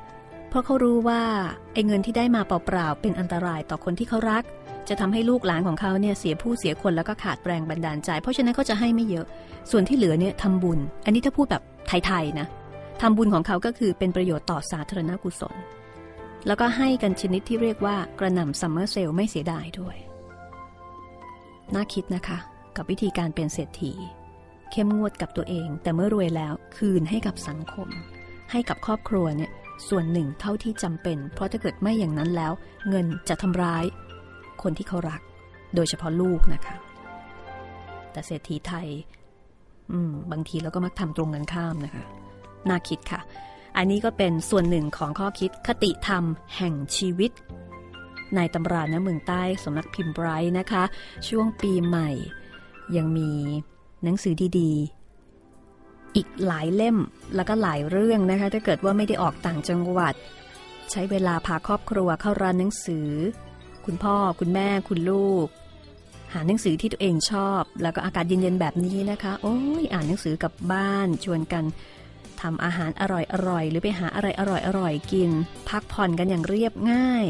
[0.56, 1.22] ราะเขารู้ว่า
[1.74, 4.44] ไอ้เงินที่ได้มาเปล่าๆเป็นอันตรายต่อคนที่เขารัก
[4.90, 9.26] จะทำให้ลูกหลานของเขาเนี่ยเสียผู้เสียคนแล้วก็ขาดแรงบันดาลใจ เพราะฉะนั้นเขาจะให้ไม่เยอะ
[9.72, 12.48] ส่วนที่เหลือเนี่ยทำบุญ อันนี้ถ้าพูดแบบไทยๆนะ
[13.02, 15.56] ทำบุญของเขาก็คือเป็นประโยชน์ต่อสาธารณกุศล
[16.48, 19.98] แล้วก็ให้กันชนิดที่เรียกว่ากระหน่ำซัมเมอร์เซลไม่เสียดายด้วย
[21.74, 22.38] น่าคิดนะคะ
[22.76, 23.94] กับวิธีการเป็นเศรษฐี
[24.72, 27.88] เข้มงวดกับตัวเอง แต่เมื่อรวยแล้วคืนให้กับสังคม
[28.52, 29.52] ให้กับครอบครัวเนี่ย
[29.90, 32.52] ส่วนหนึ่งเท่าที่จำเป็น เพราะถ้าเกิดไม่อย่างนั้นแล้ว
[32.90, 33.84] เงินจะทำร้าย
[34.62, 35.22] คนที่เขารัก
[35.76, 36.76] โดยเฉพาะลูกนะคะ
[38.12, 38.88] แต่เศรษฐีไทย
[40.32, 42.04] บางทีเราก็มักทำตรงกันข้ามนะคะ
[42.70, 43.22] น่าคิดค่ะ
[43.78, 46.24] อันนี้ก็เป็นส่วนหนึ่งของข้อคิดคติธรรม
[46.58, 47.32] แห่งชีวิต
[48.36, 50.84] ในตำราเนื้อเมืองใต้สำนักพิมพ์ไบรท์นะคะ
[51.28, 52.10] ช่วงปีใหม่
[52.98, 53.32] ยังมี
[54.04, 55.05] หนังสือดีๆ
[56.16, 56.98] อีกหลายเล่ม
[57.36, 60.14] แล้วก็หลายเรื่องนะคะ ถ้าเกิดว่าไม่ได้ออกต่างจังหวัด
[60.92, 63.10] ใช้เวลาพาครอบครัวเข้าร้านหนังสือ
[63.86, 65.48] คุณพ่อคุณแม่คุณลูก
[66.34, 71.64] หาหนังสือที่ตัวเองชอบ แล้วก็อากาศเย็นๆแบบนี้นะคะ โอ้ยอ่านหนังสือกับบ้านชวนกัน
[72.42, 74.42] ทำอาหารอร่อยๆหรือไปหาอะไรอ
[74.80, 75.30] ร่อยๆกิน
[75.70, 77.26] พักผ่อนกันอย่างเรียบง่าย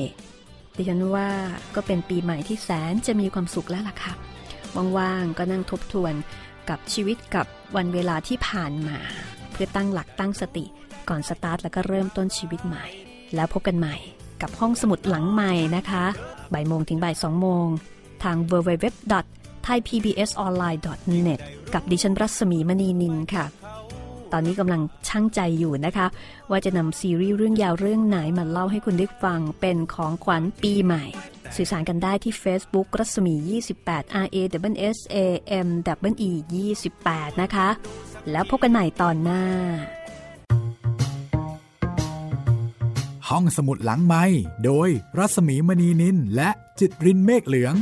[0.76, 1.30] ดิฉันว่า
[1.76, 4.14] ก็เป็นปีใหม่ที่แสนจะมีความสุขแล้วล่ะค่ะ
[4.98, 6.14] ว่างๆก็นั่งทบทวน
[6.70, 7.46] กับชีวิตกับ
[7.76, 8.98] วันเวลาที่ผ่านมา
[9.52, 10.66] เพื่อตั้งหลักตั้งสติ
[11.10, 12.86] ก่อนสตาร์ทแล้วก็เริ่มต้นชีวิตใหม่
[13.36, 13.96] แล้วพบกันใหม่
[14.42, 16.06] กับห้องสมุดหลังใหม่นะคะ
[16.54, 17.68] บ่ายโมงถึงบ่ายสองโมง
[18.24, 21.40] ทาง www.thaipbsonline.net
[21.74, 23.46] กับดิฉันรัศมีมณีนินค่ะ
[24.34, 26.08] ตอนนี้กำลังช่างใจอยู่นะคะ
[26.50, 31.06] ว่าจะนำซีรีส์เรื่องยาวเรื่องไหนมาเล่าให้คุณได้ฟังเป็นของขวัญปีใหม่
[31.56, 33.34] สื่อสารกันได้ที่ Facebook รัศมี
[33.82, 34.38] 28 R A
[34.74, 35.18] W S A
[35.66, 35.68] M
[36.12, 36.32] W E
[36.86, 37.70] 28 นะคะ
[38.32, 39.44] แล้วพบกันใหม่ตอนหน้า
[43.30, 44.24] ห้องสมุดหลังไม้
[44.66, 46.50] โดยรัศมีมณีนินและ
[46.80, 47.76] จิตรินเมฆเหลือง